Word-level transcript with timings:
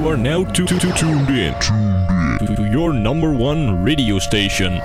Are 0.00 0.16
now 0.16 0.44
to, 0.44 0.64
to, 0.64 0.78
to 0.78 0.92
tuned 0.94 1.28
in 1.28 1.52
to, 1.60 2.56
to 2.56 2.62
your 2.72 2.94
number 2.94 3.30
one 3.30 3.84
radio 3.84 4.18
station. 4.18 4.80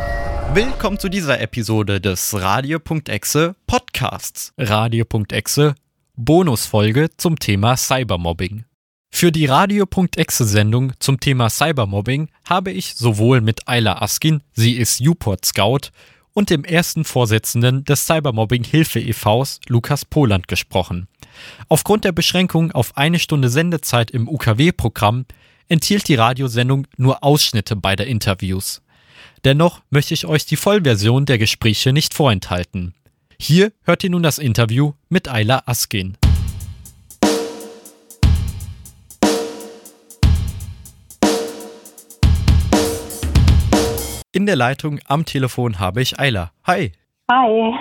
Willkommen 0.53 0.99
zu 0.99 1.07
dieser 1.07 1.39
Episode 1.39 2.01
des 2.01 2.33
Radio.exe 2.33 3.55
Podcasts. 3.65 4.53
Radio.exe 4.57 5.75
Bonusfolge 6.17 7.09
zum 7.15 7.39
Thema 7.39 7.77
Cybermobbing. 7.77 8.65
Für 9.09 9.31
die 9.31 9.45
Radio.exe 9.45 10.43
Sendung 10.43 10.91
zum 10.99 11.21
Thema 11.21 11.49
Cybermobbing 11.49 12.27
habe 12.43 12.71
ich 12.71 12.95
sowohl 12.95 13.39
mit 13.39 13.69
Ayla 13.69 14.01
Askin, 14.01 14.43
sie 14.51 14.73
ist 14.73 14.99
Uport 14.99 15.45
Scout, 15.45 15.91
und 16.33 16.49
dem 16.49 16.65
ersten 16.65 17.05
Vorsitzenden 17.05 17.85
des 17.85 18.05
Cybermobbing 18.05 18.65
Hilfe 18.65 18.99
e.V.s, 18.99 19.61
Lukas 19.69 20.03
Poland, 20.03 20.49
gesprochen. 20.49 21.07
Aufgrund 21.69 22.05
der 22.05 22.11
Beschränkung 22.11 22.71
auf 22.71 22.97
eine 22.97 23.19
Stunde 23.19 23.49
Sendezeit 23.49 24.11
im 24.11 24.27
UKW-Programm 24.27 25.25
enthielt 25.67 26.07
die 26.07 26.15
Radiosendung 26.15 26.87
nur 26.97 27.23
Ausschnitte 27.23 27.75
beider 27.75 28.05
Interviews. 28.05 28.81
Dennoch 29.43 29.81
möchte 29.89 30.13
ich 30.13 30.25
euch 30.25 30.45
die 30.45 30.55
Vollversion 30.55 31.25
der 31.25 31.37
Gespräche 31.37 31.93
nicht 31.93 32.13
vorenthalten. 32.13 32.93
Hier 33.39 33.71
hört 33.83 34.03
ihr 34.03 34.09
nun 34.09 34.23
das 34.23 34.37
Interview 34.37 34.93
mit 35.09 35.27
Ayla 35.27 35.63
Askin. 35.65 36.17
In 44.31 44.45
der 44.45 44.57
Leitung 44.57 44.99
am 45.05 45.23
Telefon 45.23 45.79
habe 45.79 46.01
ich 46.01 46.19
Ayla. 46.19 46.51
Hi. 46.65 46.91
Hi. 47.31 47.73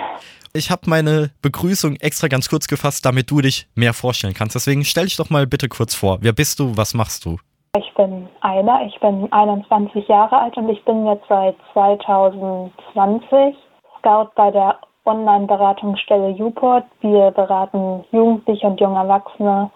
Ich 0.55 0.71
habe 0.71 0.83
meine 0.87 1.31
Begrüßung 1.41 1.97
extra 1.97 2.29
ganz 2.29 2.47
kurz 2.47 2.69
gefasst, 2.69 3.05
damit 3.05 3.29
du 3.29 3.41
dich 3.41 3.67
mehr 3.75 3.93
vorstellen 3.93 4.33
kannst. 4.33 4.55
Deswegen 4.55 4.85
stell 4.85 5.03
dich 5.03 5.17
doch 5.17 5.29
mal 5.29 5.45
bitte 5.45 5.67
kurz 5.67 5.93
vor. 5.93 6.19
Wer 6.21 6.31
bist 6.31 6.61
du? 6.61 6.77
Was 6.77 6.93
machst 6.93 7.25
du? 7.25 7.35
Ich 7.77 7.93
bin 7.95 8.29
Ayla, 8.39 8.85
ich 8.87 8.97
bin 9.01 9.27
21 9.33 10.07
Jahre 10.07 10.37
alt 10.37 10.55
und 10.55 10.69
ich 10.69 10.81
bin 10.85 11.05
jetzt 11.07 11.25
seit 11.27 11.57
2020 11.73 13.53
Scout 13.99 14.29
bei 14.37 14.49
der 14.49 14.79
Online-Beratungsstelle 15.03 16.33
Uport. 16.41 16.85
Wir 17.01 17.31
beraten 17.31 18.05
Jugendliche 18.13 18.65
und 18.65 18.79
junge 18.79 18.99
Erwachsene 18.99 19.69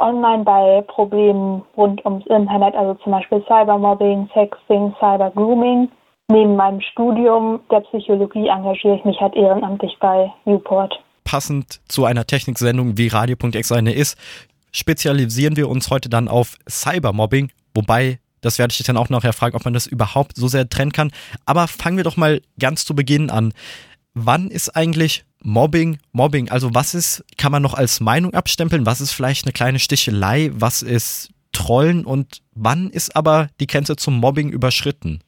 online 0.00 0.44
bei 0.44 0.84
Problemen 0.86 1.62
rund 1.78 2.04
ums 2.04 2.26
Internet, 2.26 2.74
also 2.74 2.92
zum 3.02 3.12
Beispiel 3.12 3.42
Cybermobbing, 3.48 4.28
Sexting, 4.34 4.94
Cybergrooming. 5.00 5.88
Neben 6.28 6.56
meinem 6.56 6.80
Studium 6.80 7.60
der 7.70 7.80
Psychologie 7.80 8.48
engagiere 8.48 8.96
ich 8.96 9.04
mich 9.04 9.20
halt 9.20 9.34
ehrenamtlich 9.34 9.92
bei 10.00 10.32
Newport. 10.46 10.94
Passend 11.24 11.80
zu 11.88 12.06
einer 12.06 12.26
Techniksendung 12.26 12.96
wie 12.96 13.08
Radio.x 13.08 13.72
eine 13.72 13.92
ist, 13.92 14.18
spezialisieren 14.72 15.56
wir 15.56 15.68
uns 15.68 15.90
heute 15.90 16.08
dann 16.08 16.28
auf 16.28 16.56
Cybermobbing, 16.68 17.50
wobei 17.74 18.18
das 18.40 18.58
werde 18.58 18.72
ich 18.72 18.78
dich 18.78 18.86
dann 18.86 18.96
auch 18.96 19.08
nachher 19.08 19.32
fragen, 19.32 19.56
ob 19.56 19.64
man 19.64 19.74
das 19.74 19.86
überhaupt 19.86 20.36
so 20.36 20.48
sehr 20.48 20.68
trennen 20.68 20.92
kann. 20.92 21.12
Aber 21.46 21.66
fangen 21.66 21.96
wir 21.96 22.04
doch 22.04 22.18
mal 22.18 22.42
ganz 22.58 22.84
zu 22.84 22.94
Beginn 22.94 23.30
an. 23.30 23.52
Wann 24.12 24.48
ist 24.48 24.76
eigentlich 24.76 25.24
Mobbing 25.42 25.98
Mobbing? 26.12 26.50
Also 26.50 26.74
was 26.74 26.94
ist, 26.94 27.24
kann 27.36 27.52
man 27.52 27.62
noch 27.62 27.74
als 27.74 28.00
Meinung 28.00 28.34
abstempeln? 28.34 28.86
Was 28.86 29.00
ist 29.00 29.12
vielleicht 29.12 29.46
eine 29.46 29.52
kleine 29.52 29.78
Stichelei? 29.78 30.50
Was 30.54 30.82
ist 30.82 31.30
Trollen? 31.52 32.04
Und 32.04 32.42
wann 32.54 32.90
ist 32.90 33.16
aber 33.16 33.48
die 33.60 33.66
Grenze 33.66 33.96
zum 33.96 34.18
Mobbing 34.18 34.50
überschritten? 34.50 35.20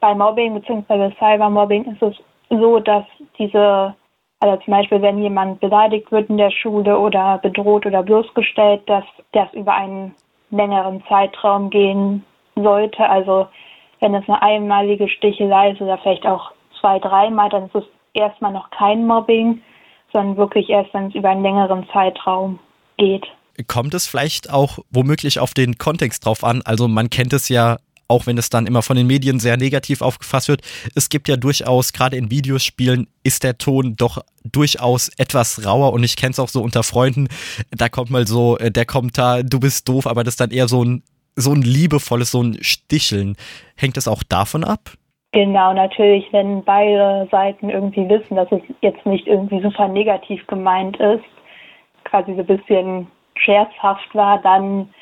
Bei 0.00 0.14
Mobbing 0.14 0.54
bzw. 0.54 1.14
Cybermobbing 1.18 1.84
ist 1.84 2.02
es 2.02 2.14
so, 2.48 2.80
dass 2.80 3.04
diese, 3.38 3.94
also 4.40 4.56
zum 4.64 4.72
Beispiel, 4.72 5.02
wenn 5.02 5.18
jemand 5.18 5.60
beleidigt 5.60 6.10
wird 6.10 6.28
in 6.28 6.38
der 6.38 6.50
Schule 6.50 6.98
oder 6.98 7.38
bedroht 7.38 7.86
oder 7.86 8.02
bloßgestellt, 8.02 8.82
dass 8.88 9.04
das 9.32 9.52
über 9.52 9.74
einen 9.74 10.14
längeren 10.50 11.02
Zeitraum 11.08 11.70
gehen 11.70 12.24
sollte. 12.56 13.08
Also 13.08 13.46
wenn 14.00 14.14
es 14.14 14.28
eine 14.28 14.42
einmalige 14.42 15.08
Stichelei 15.08 15.72
ist 15.72 15.80
oder 15.80 15.98
vielleicht 15.98 16.26
auch 16.26 16.52
zwei, 16.80 16.98
dreimal, 16.98 17.48
dann 17.50 17.66
ist 17.66 17.74
es 17.74 17.84
erstmal 18.14 18.52
noch 18.52 18.70
kein 18.70 19.06
Mobbing, 19.06 19.62
sondern 20.12 20.36
wirklich 20.36 20.68
erst, 20.70 20.92
wenn 20.94 21.08
es 21.08 21.14
über 21.14 21.30
einen 21.30 21.42
längeren 21.42 21.86
Zeitraum 21.92 22.58
geht. 22.96 23.26
Kommt 23.68 23.94
es 23.94 24.06
vielleicht 24.06 24.50
auch 24.50 24.78
womöglich 24.90 25.38
auf 25.38 25.54
den 25.54 25.76
Kontext 25.76 26.24
drauf 26.24 26.44
an? 26.44 26.62
Also 26.64 26.88
man 26.88 27.10
kennt 27.10 27.32
es 27.32 27.48
ja 27.48 27.76
auch 28.10 28.26
wenn 28.26 28.36
es 28.36 28.50
dann 28.50 28.66
immer 28.66 28.82
von 28.82 28.96
den 28.96 29.06
Medien 29.06 29.38
sehr 29.38 29.56
negativ 29.56 30.02
aufgefasst 30.02 30.48
wird. 30.48 30.62
Es 30.94 31.08
gibt 31.08 31.28
ja 31.28 31.36
durchaus, 31.36 31.92
gerade 31.92 32.16
in 32.16 32.30
Videospielen, 32.30 33.06
ist 33.22 33.44
der 33.44 33.56
Ton 33.56 33.94
doch 33.96 34.18
durchaus 34.44 35.08
etwas 35.18 35.64
rauer 35.64 35.92
und 35.92 36.02
ich 36.02 36.16
kenne 36.16 36.32
es 36.32 36.40
auch 36.40 36.48
so 36.48 36.60
unter 36.60 36.82
Freunden. 36.82 37.28
Da 37.70 37.88
kommt 37.88 38.10
mal 38.10 38.26
so 38.26 38.58
äh, 38.58 38.70
der 38.70 38.84
Kommentar, 38.84 39.42
du 39.42 39.60
bist 39.60 39.88
doof, 39.88 40.06
aber 40.06 40.24
das 40.24 40.34
ist 40.34 40.40
dann 40.40 40.50
eher 40.50 40.68
so 40.68 40.84
ein, 40.84 41.02
so 41.36 41.52
ein 41.52 41.62
liebevolles, 41.62 42.32
so 42.32 42.42
ein 42.42 42.58
Sticheln. 42.62 43.36
Hängt 43.76 43.96
es 43.96 44.08
auch 44.08 44.22
davon 44.22 44.64
ab? 44.64 44.90
Genau, 45.32 45.72
natürlich, 45.72 46.24
wenn 46.32 46.64
beide 46.64 47.28
Seiten 47.30 47.70
irgendwie 47.70 48.08
wissen, 48.08 48.34
dass 48.34 48.50
es 48.50 48.62
jetzt 48.80 49.06
nicht 49.06 49.28
irgendwie 49.28 49.62
super 49.62 49.86
negativ 49.86 50.44
gemeint 50.48 50.96
ist, 50.96 51.24
quasi 52.04 52.34
so 52.34 52.40
ein 52.40 52.46
bisschen 52.46 53.06
scherzhaft 53.36 54.12
war, 54.14 54.42
dann 54.42 54.92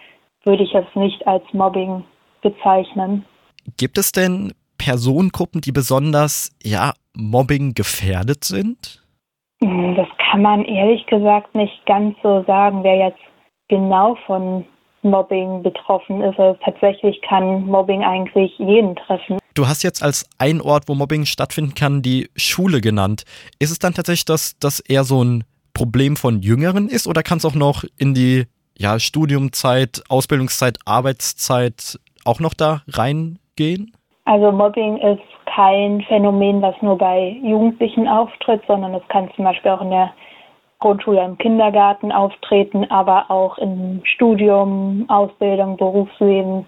würde 0.44 0.64
ich 0.64 0.74
es 0.74 0.84
nicht 0.94 1.26
als 1.26 1.42
Mobbing 1.54 2.04
bezeichnen. 2.42 3.24
Gibt 3.76 3.98
es 3.98 4.12
denn 4.12 4.52
Personengruppen, 4.78 5.60
die 5.60 5.72
besonders 5.72 6.50
ja, 6.62 6.92
Mobbing 7.14 7.74
gefährdet 7.74 8.44
sind? 8.44 9.02
Hm, 9.62 9.96
das 9.96 10.08
kann 10.30 10.42
man 10.42 10.64
ehrlich 10.64 11.04
gesagt 11.06 11.54
nicht 11.54 11.84
ganz 11.86 12.16
so 12.22 12.44
sagen, 12.46 12.84
wer 12.84 12.96
jetzt 12.96 13.20
genau 13.68 14.16
von 14.26 14.64
Mobbing 15.02 15.62
betroffen 15.62 16.22
ist. 16.22 16.38
Also 16.38 16.58
tatsächlich 16.64 17.20
kann 17.22 17.66
Mobbing 17.66 18.02
eigentlich 18.02 18.52
jeden 18.58 18.96
treffen. 18.96 19.38
Du 19.54 19.66
hast 19.66 19.82
jetzt 19.82 20.02
als 20.02 20.28
ein 20.38 20.60
Ort, 20.60 20.84
wo 20.88 20.94
Mobbing 20.94 21.26
stattfinden 21.26 21.74
kann, 21.74 22.02
die 22.02 22.30
Schule 22.36 22.80
genannt. 22.80 23.24
Ist 23.58 23.70
es 23.70 23.78
dann 23.78 23.94
tatsächlich, 23.94 24.24
dass 24.24 24.58
das 24.58 24.80
eher 24.80 25.04
so 25.04 25.22
ein 25.22 25.44
Problem 25.74 26.16
von 26.16 26.40
Jüngeren 26.40 26.88
ist 26.88 27.06
oder 27.06 27.22
kann 27.22 27.38
es 27.38 27.44
auch 27.44 27.54
noch 27.54 27.84
in 27.96 28.14
die 28.14 28.46
ja, 28.76 29.00
Studiumzeit, 29.00 30.02
Ausbildungszeit, 30.08 30.78
Arbeitszeit 30.84 31.98
auch 32.28 32.40
noch 32.40 32.54
da 32.54 32.82
reingehen? 32.88 33.92
Also 34.24 34.52
Mobbing 34.52 34.98
ist 34.98 35.22
kein 35.46 36.02
Phänomen, 36.02 36.60
was 36.60 36.74
nur 36.82 36.98
bei 36.98 37.36
Jugendlichen 37.42 38.06
auftritt, 38.06 38.62
sondern 38.68 38.94
es 38.94 39.02
kann 39.08 39.30
zum 39.34 39.44
Beispiel 39.44 39.70
auch 39.70 39.80
in 39.80 39.90
der 39.90 40.12
Grundschule, 40.80 41.24
im 41.24 41.38
Kindergarten 41.38 42.12
auftreten, 42.12 42.84
aber 42.90 43.30
auch 43.30 43.58
im 43.58 44.00
Studium, 44.04 45.06
Ausbildung, 45.08 45.76
Berufsleben, 45.76 46.66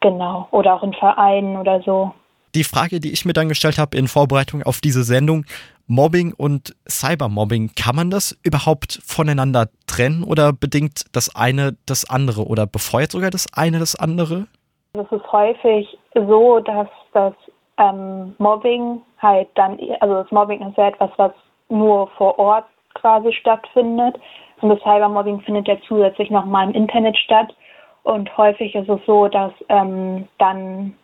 genau, 0.00 0.48
oder 0.50 0.74
auch 0.74 0.82
in 0.82 0.94
Vereinen 0.94 1.56
oder 1.56 1.80
so. 1.82 2.12
Die 2.54 2.64
Frage, 2.64 3.00
die 3.00 3.12
ich 3.12 3.24
mir 3.24 3.32
dann 3.32 3.48
gestellt 3.48 3.78
habe 3.78 3.96
in 3.96 4.08
Vorbereitung 4.08 4.62
auf 4.62 4.80
diese 4.80 5.04
Sendung, 5.04 5.46
Mobbing 5.86 6.32
und 6.32 6.74
Cybermobbing, 6.88 7.72
kann 7.76 7.96
man 7.96 8.10
das 8.10 8.36
überhaupt 8.42 9.00
voneinander 9.04 9.68
trennen 9.86 10.22
oder 10.22 10.52
bedingt 10.52 11.04
das 11.12 11.34
eine 11.34 11.76
das 11.86 12.08
andere 12.08 12.46
oder 12.46 12.66
befeuert 12.66 13.12
sogar 13.12 13.30
das 13.30 13.46
eine 13.54 13.78
das 13.78 13.96
andere? 13.96 14.46
Es 14.94 15.10
ist 15.10 15.32
häufig 15.32 15.98
so, 16.12 16.60
dass 16.60 16.86
das 17.14 17.32
ähm, 17.78 18.34
Mobbing 18.36 19.00
halt 19.16 19.48
dann, 19.54 19.78
also 20.00 20.16
das 20.16 20.30
Mobbing 20.30 20.60
ist 20.68 20.76
ja 20.76 20.88
etwas, 20.88 21.10
was 21.16 21.32
nur 21.70 22.08
vor 22.08 22.38
Ort 22.38 22.66
quasi 22.92 23.32
stattfindet. 23.32 24.20
Und 24.60 24.68
das 24.68 24.80
Cybermobbing 24.80 25.40
findet 25.40 25.66
ja 25.66 25.78
zusätzlich 25.88 26.28
nochmal 26.28 26.68
im 26.68 26.74
Internet 26.74 27.16
statt. 27.16 27.54
Und 28.02 28.36
häufig 28.36 28.74
ist 28.74 28.90
es 28.90 29.00
so, 29.06 29.28
dass 29.28 29.52
ähm, 29.70 30.28
dann 30.36 30.94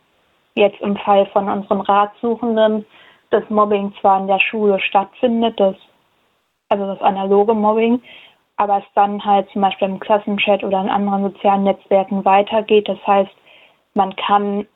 jetzt 0.54 0.82
im 0.82 0.96
Fall 0.98 1.24
von 1.32 1.48
unseren 1.48 1.80
Ratsuchenden 1.80 2.84
das 3.30 3.48
Mobbing 3.48 3.94
zwar 4.02 4.20
in 4.20 4.26
der 4.26 4.40
Schule 4.40 4.78
stattfindet, 4.80 5.58
das, 5.58 5.76
also 6.68 6.84
das 6.84 7.00
analoge 7.00 7.54
Mobbing, 7.54 8.02
aber 8.58 8.78
es 8.80 8.92
dann 8.94 9.24
halt 9.24 9.48
zum 9.48 9.62
Beispiel 9.62 9.88
im 9.88 9.98
Klassenchat 9.98 10.62
oder 10.62 10.78
in 10.82 10.90
anderen 10.90 11.32
sozialen 11.32 11.64
Netzwerken 11.64 12.22
weitergeht. 12.26 12.86
Das 12.86 12.98
heißt, 13.06 13.30
man 13.98 14.16
kann 14.16 14.66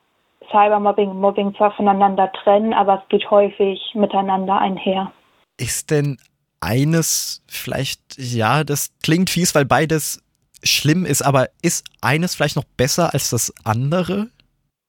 Cybermobbing 0.51 1.09
und 1.09 1.21
Mobbing 1.21 1.55
zwar 1.55 1.71
voneinander 1.73 2.31
trennen, 2.45 2.75
aber 2.75 3.01
es 3.03 3.09
geht 3.09 3.31
häufig 3.31 3.81
miteinander 3.95 4.59
einher. 4.59 5.13
Ist 5.59 5.91
denn 5.91 6.19
eines 6.61 7.43
vielleicht, 7.49 8.01
ja, 8.19 8.65
das 8.65 8.93
klingt 9.03 9.31
fies, 9.31 9.55
weil 9.55 9.65
beides 9.65 10.23
schlimm 10.63 11.07
ist, 11.07 11.23
aber 11.23 11.47
ist 11.63 11.87
eines 12.03 12.35
vielleicht 12.35 12.57
noch 12.57 12.65
besser 12.77 13.15
als 13.15 13.31
das 13.31 13.55
andere? 13.65 14.27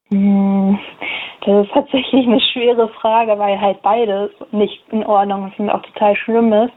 Hm, 0.10 0.80
das 1.46 1.66
ist 1.66 1.74
tatsächlich 1.74 2.26
eine 2.26 2.42
schwere 2.42 2.90
Frage, 2.90 3.38
weil 3.38 3.60
halt 3.62 3.82
beides 3.84 4.32
nicht 4.52 4.82
in 4.92 5.06
Ordnung 5.06 5.50
ist 5.50 5.60
und 5.60 5.70
auch 5.70 5.82
total 5.84 6.16
schlimm 6.16 6.52
ist. 6.54 6.74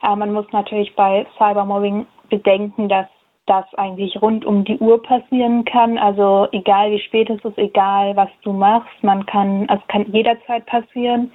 Aber 0.00 0.16
man 0.16 0.32
muss 0.32 0.46
natürlich 0.52 0.94
bei 0.94 1.26
Cybermobbing 1.36 2.06
bedenken, 2.28 2.88
dass 2.88 3.06
das 3.50 3.64
eigentlich 3.74 4.22
rund 4.22 4.44
um 4.44 4.62
die 4.64 4.78
Uhr 4.78 5.02
passieren 5.02 5.64
kann. 5.64 5.98
Also 5.98 6.46
egal 6.52 6.92
wie 6.92 7.00
spät 7.00 7.28
es 7.28 7.44
ist, 7.44 7.58
egal 7.58 8.14
was 8.14 8.28
du 8.42 8.52
machst, 8.52 9.02
man 9.02 9.26
kann, 9.26 9.68
es 9.68 9.80
kann 9.88 10.06
jederzeit 10.12 10.64
passieren. 10.66 11.32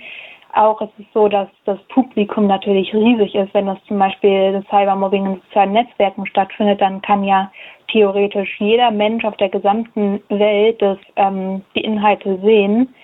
auch 0.54 0.80
ist 0.80 0.94
es 0.98 1.06
so, 1.14 1.28
dass 1.28 1.50
das 1.66 1.78
Publikum 1.90 2.48
natürlich 2.48 2.94
riesig 2.94 3.36
ist. 3.36 3.54
Wenn 3.54 3.66
das 3.66 3.84
zum 3.90 4.00
Beispiel 4.00 4.54
das 4.54 4.64
Cybermobbing 4.70 5.26
in 5.26 5.42
sozialen 5.42 5.74
Netzwerken 5.74 6.26
stattfindet, 6.26 6.80
dann 6.80 7.02
kann 7.02 7.26
ja 7.26 7.52
theoretisch 7.92 8.62
jeder 8.62 8.92
Mensch 8.92 9.26
auf 9.26 9.36
der 9.36 9.50
gesamten 9.50 10.22
Welt 10.30 10.82
das, 10.82 10.98
ähm, 11.18 11.64
die 11.76 11.82
Inhalte 11.82 12.40
sehen. 12.40 12.96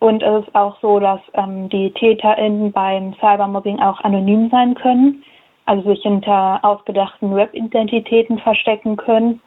Und 0.00 0.22
es 0.22 0.46
ist 0.46 0.54
auch 0.54 0.80
so, 0.80 0.98
dass 0.98 1.20
ähm, 1.34 1.68
die 1.68 1.90
TäterInnen 1.90 2.72
beim 2.72 3.12
Cybermobbing 3.20 3.78
auch 3.80 4.00
anonym 4.00 4.48
sein 4.48 4.74
können, 4.74 5.22
also 5.68 5.90
sich 5.90 6.02
hinter 6.02 6.60
ausgedachten 6.62 7.34
Web-Identitäten 7.34 8.38
verstecken 8.38 8.96
können. 8.96 9.42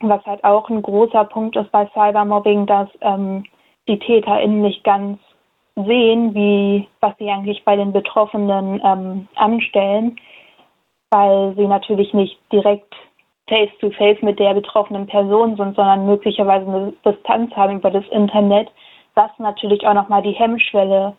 Was 0.00 0.24
halt 0.26 0.44
auch 0.44 0.68
ein 0.68 0.82
großer 0.82 1.24
Punkt 1.24 1.56
ist 1.56 1.72
bei 1.72 1.86
Cybermobbing, 1.94 2.66
dass 2.66 2.88
ähm, 3.00 3.44
die 3.88 3.98
TäterInnen 3.98 4.60
nicht 4.60 4.84
ganz 4.84 5.18
sehen, 5.76 6.34
wie, 6.34 6.86
was 7.00 7.16
sie 7.18 7.30
eigentlich 7.30 7.64
bei 7.64 7.74
den 7.74 7.92
Betroffenen 7.92 8.82
ähm, 8.84 9.28
anstellen, 9.34 10.16
weil 11.10 11.54
sie 11.56 11.66
natürlich 11.66 12.12
nicht 12.12 12.38
direkt 12.52 12.94
face-to-face 13.48 14.18
-face 14.18 14.24
mit 14.24 14.38
der 14.38 14.52
betroffenen 14.52 15.06
Person 15.06 15.56
sind, 15.56 15.74
sondern 15.74 16.06
möglicherweise 16.06 16.66
eine 16.66 16.92
Distanz 17.04 17.54
haben 17.56 17.78
über 17.78 17.90
das 17.90 18.06
Internet, 18.08 18.70
was 19.14 19.30
natürlich 19.38 19.86
auch 19.86 19.94
nochmal 19.94 20.22
die 20.22 20.32
Hemmschwelle 20.32 21.16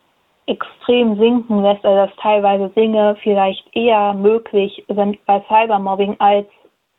extrem 0.47 1.17
sinken 1.17 1.61
lässt, 1.61 1.85
also 1.85 2.05
dass 2.05 2.15
teilweise 2.21 2.69
Dinge 2.69 3.15
vielleicht 3.23 3.63
eher 3.73 4.13
möglich 4.13 4.83
sind 4.87 5.23
bei 5.25 5.43
Cybermobbing 5.47 6.15
als 6.19 6.47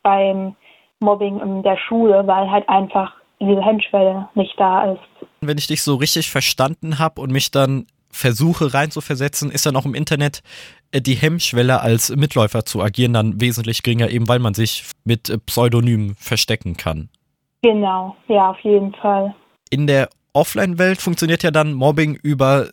beim 0.01 0.55
Mobbing 0.99 1.39
in 1.39 1.63
der 1.63 1.77
Schule, 1.77 2.25
weil 2.25 2.49
halt 2.49 2.67
einfach 2.69 3.13
diese 3.39 3.61
Hemmschwelle 3.61 4.29
nicht 4.35 4.53
da 4.57 4.93
ist. 4.93 5.01
Wenn 5.41 5.57
ich 5.57 5.67
dich 5.67 5.83
so 5.83 5.95
richtig 5.95 6.31
verstanden 6.31 6.99
habe 6.99 7.21
und 7.21 7.31
mich 7.31 7.51
dann 7.51 7.87
versuche 8.09 8.73
reinzuversetzen, 8.73 9.51
ist 9.51 9.65
dann 9.65 9.75
auch 9.75 9.85
im 9.85 9.95
Internet 9.95 10.41
äh, 10.91 11.01
die 11.01 11.15
Hemmschwelle 11.15 11.81
als 11.81 12.15
Mitläufer 12.15 12.63
zu 12.63 12.81
agieren 12.81 13.13
dann 13.13 13.41
wesentlich 13.41 13.83
geringer, 13.83 14.09
eben 14.09 14.27
weil 14.27 14.39
man 14.39 14.53
sich 14.53 14.85
mit 15.03 15.29
äh, 15.29 15.37
Pseudonymen 15.39 16.15
verstecken 16.15 16.77
kann. 16.77 17.09
Genau, 17.63 18.15
ja, 18.27 18.51
auf 18.51 18.59
jeden 18.59 18.93
Fall. 18.95 19.33
In 19.69 19.87
der 19.87 20.09
Offline-Welt 20.33 21.01
funktioniert 21.01 21.43
ja 21.43 21.51
dann 21.51 21.73
Mobbing 21.73 22.15
über 22.21 22.69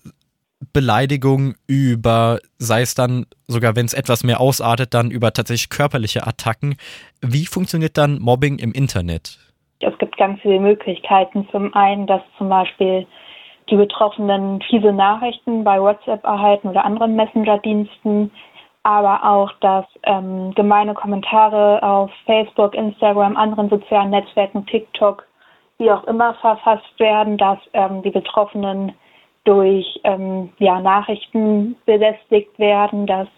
Beleidigung, 0.73 1.55
über, 1.67 2.39
sei 2.59 2.83
es 2.83 2.95
dann 2.95 3.27
sogar, 3.49 3.77
wenn 3.77 3.87
es 3.87 3.95
etwas 3.95 4.25
mehr 4.25 4.41
ausartet, 4.41 4.95
dann 4.95 5.11
über 5.11 5.33
tatsächlich 5.33 5.71
körperliche 5.71 6.27
Attacken. 6.27 6.77
Wie 7.23 7.47
funktioniert 7.47 7.97
dann 7.97 8.19
Mobbing 8.21 8.59
im 8.59 8.73
Internet? 8.73 9.39
Es 9.81 9.97
gibt 9.99 10.17
ganz 10.19 10.41
viele 10.43 10.61
Möglichkeiten. 10.61 11.49
Zum 11.51 11.75
einen, 11.75 12.07
dass 12.07 12.21
zum 12.37 12.51
Beispiel 12.51 13.07
die 13.71 13.77
Betroffenen 13.77 14.61
fiese 14.63 14.93
Nachrichten 14.93 15.65
bei 15.65 15.81
WhatsApp 15.81 16.25
erhalten 16.25 16.69
oder 16.69 16.85
anderen 16.85 17.17
Messenger-Diensten, 17.17 18.31
aber 18.83 19.25
auch, 19.25 19.53
dass 19.61 19.87
ähm, 20.05 20.53
gemeine 20.55 20.95
Kommentare 20.95 21.83
auf 21.83 22.11
Facebook, 22.27 22.75
Instagram, 22.75 23.37
anderen 23.37 23.71
sozialen 23.71 24.11
Netzwerken, 24.11 24.67
TikTok, 24.67 25.27
wie 25.79 25.91
auch 25.91 26.05
immer 26.05 26.35
verfasst 26.35 26.99
werden, 26.99 27.39
dass 27.39 27.59
ähm, 27.73 28.03
die 28.03 28.11
Betroffenen 28.11 28.93
durch 29.45 30.01
ähm, 30.05 30.51
ja, 30.59 30.81
Nachrichten 30.81 31.77
belästigt 31.87 32.59
werden, 32.59 33.07
dass 33.07 33.29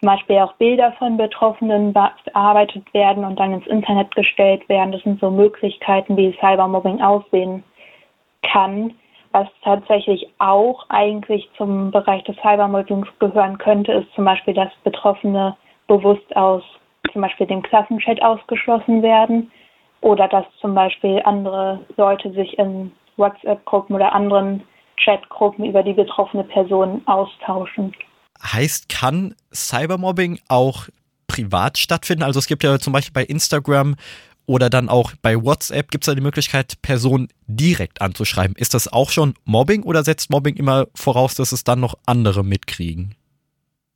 zum 0.00 0.08
Beispiel 0.08 0.38
auch 0.38 0.54
Bilder 0.54 0.92
von 0.92 1.16
Betroffenen 1.16 1.92
bearbeitet 1.92 2.92
werden 2.94 3.24
und 3.24 3.38
dann 3.38 3.52
ins 3.52 3.66
Internet 3.66 4.14
gestellt 4.14 4.66
werden. 4.68 4.92
Das 4.92 5.02
sind 5.02 5.20
so 5.20 5.30
Möglichkeiten, 5.30 6.16
wie 6.16 6.36
Cybermobbing 6.40 7.02
aussehen 7.02 7.62
kann. 8.42 8.94
Was 9.32 9.46
tatsächlich 9.62 10.26
auch 10.38 10.86
eigentlich 10.88 11.48
zum 11.56 11.90
Bereich 11.90 12.24
des 12.24 12.36
Cybermobbings 12.36 13.06
gehören 13.20 13.58
könnte, 13.58 13.92
ist 13.92 14.12
zum 14.14 14.24
Beispiel, 14.24 14.54
dass 14.54 14.70
Betroffene 14.82 15.56
bewusst 15.86 16.34
aus 16.34 16.62
zum 17.12 17.22
Beispiel 17.22 17.46
dem 17.46 17.62
Klassenchat 17.62 18.22
ausgeschlossen 18.22 19.02
werden 19.02 19.50
oder 20.00 20.28
dass 20.28 20.46
zum 20.60 20.74
Beispiel 20.74 21.20
andere 21.24 21.80
Leute 21.96 22.32
sich 22.32 22.58
in 22.58 22.92
WhatsApp-Gruppen 23.16 23.94
oder 23.94 24.12
anderen 24.12 24.62
Chatgruppen 25.04 25.64
über 25.64 25.82
die 25.82 25.92
betroffene 25.92 26.44
Person 26.44 27.02
austauschen. 27.06 27.94
Heißt, 28.42 28.88
kann 28.88 29.34
Cybermobbing 29.52 30.38
auch 30.48 30.88
privat 31.26 31.78
stattfinden? 31.78 32.22
Also 32.22 32.38
es 32.38 32.46
gibt 32.46 32.62
ja 32.62 32.78
zum 32.78 32.92
Beispiel 32.92 33.12
bei 33.12 33.24
Instagram 33.24 33.96
oder 34.46 34.68
dann 34.68 34.88
auch 34.88 35.12
bei 35.22 35.36
WhatsApp 35.36 35.90
gibt 35.90 36.04
es 36.04 36.08
ja 36.08 36.14
die 36.14 36.22
Möglichkeit, 36.22 36.74
Personen 36.82 37.28
direkt 37.46 38.02
anzuschreiben. 38.02 38.56
Ist 38.56 38.74
das 38.74 38.92
auch 38.92 39.10
schon 39.10 39.34
Mobbing 39.44 39.84
oder 39.84 40.02
setzt 40.02 40.30
Mobbing 40.30 40.56
immer 40.56 40.86
voraus, 40.94 41.34
dass 41.34 41.52
es 41.52 41.62
dann 41.62 41.80
noch 41.80 41.94
andere 42.06 42.42
mitkriegen? 42.42 43.14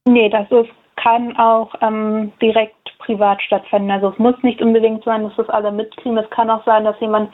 Nee, 0.07 0.29
das 0.29 0.49
ist, 0.51 0.71
kann 0.97 1.37
auch 1.39 1.75
ähm, 1.81 2.33
direkt 2.41 2.77
privat 2.99 3.43
stattfinden. 3.43 3.91
Also 3.91 4.11
es 4.11 4.19
muss 4.19 4.37
nicht 4.43 4.61
unbedingt 4.63 5.03
sein, 5.05 5.25
dass 5.25 5.35
das 5.37 5.49
alle 5.49 5.73
mitkriegen. 5.73 6.19
Es 6.19 6.31
kann 6.31 6.51
auch 6.51 6.65
sein, 6.65 6.85
dass 6.85 7.01
jemand 7.01 7.33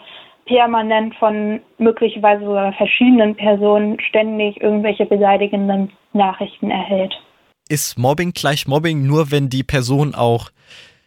permanent 0.50 1.14
von 1.14 1.60
möglicherweise 1.78 2.44
sogar 2.44 2.72
verschiedenen 2.72 3.36
Personen 3.36 3.98
ständig 4.00 4.60
irgendwelche 4.60 5.06
beleidigenden 5.06 5.92
Nachrichten 6.12 6.70
erhält. 6.72 7.14
Ist 7.68 7.96
Mobbing 7.96 8.32
gleich 8.32 8.66
Mobbing 8.66 9.06
nur, 9.06 9.30
wenn 9.30 9.48
die 9.48 9.62
Person 9.62 10.12
auch 10.16 10.50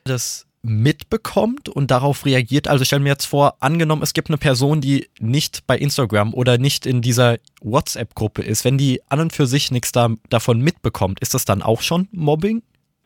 das 0.05 0.47
mitbekommt 0.61 1.67
und 1.67 1.91
darauf 1.91 2.25
reagiert? 2.25 2.69
Also 2.69 2.83
ich 2.83 2.87
stelle 2.87 3.03
mir 3.03 3.09
jetzt 3.09 3.25
vor, 3.25 3.55
angenommen, 3.59 4.01
es 4.01 4.13
gibt 4.13 4.29
eine 4.29 4.37
Person, 4.37 4.79
die 4.79 5.07
nicht 5.19 5.67
bei 5.67 5.77
Instagram 5.77 6.33
oder 6.33 6.57
nicht 6.57 6.85
in 6.85 7.01
dieser 7.01 7.35
WhatsApp-Gruppe 7.61 8.43
ist, 8.43 8.63
wenn 8.63 8.77
die 8.77 9.01
an 9.09 9.19
und 9.19 9.33
für 9.33 9.45
sich 9.45 9.71
nichts 9.71 9.91
da, 9.91 10.07
davon 10.29 10.61
mitbekommt, 10.61 11.19
ist 11.19 11.33
das 11.33 11.43
dann 11.43 11.61
auch 11.61 11.81
schon 11.81 12.07
Mobbing? 12.13 12.63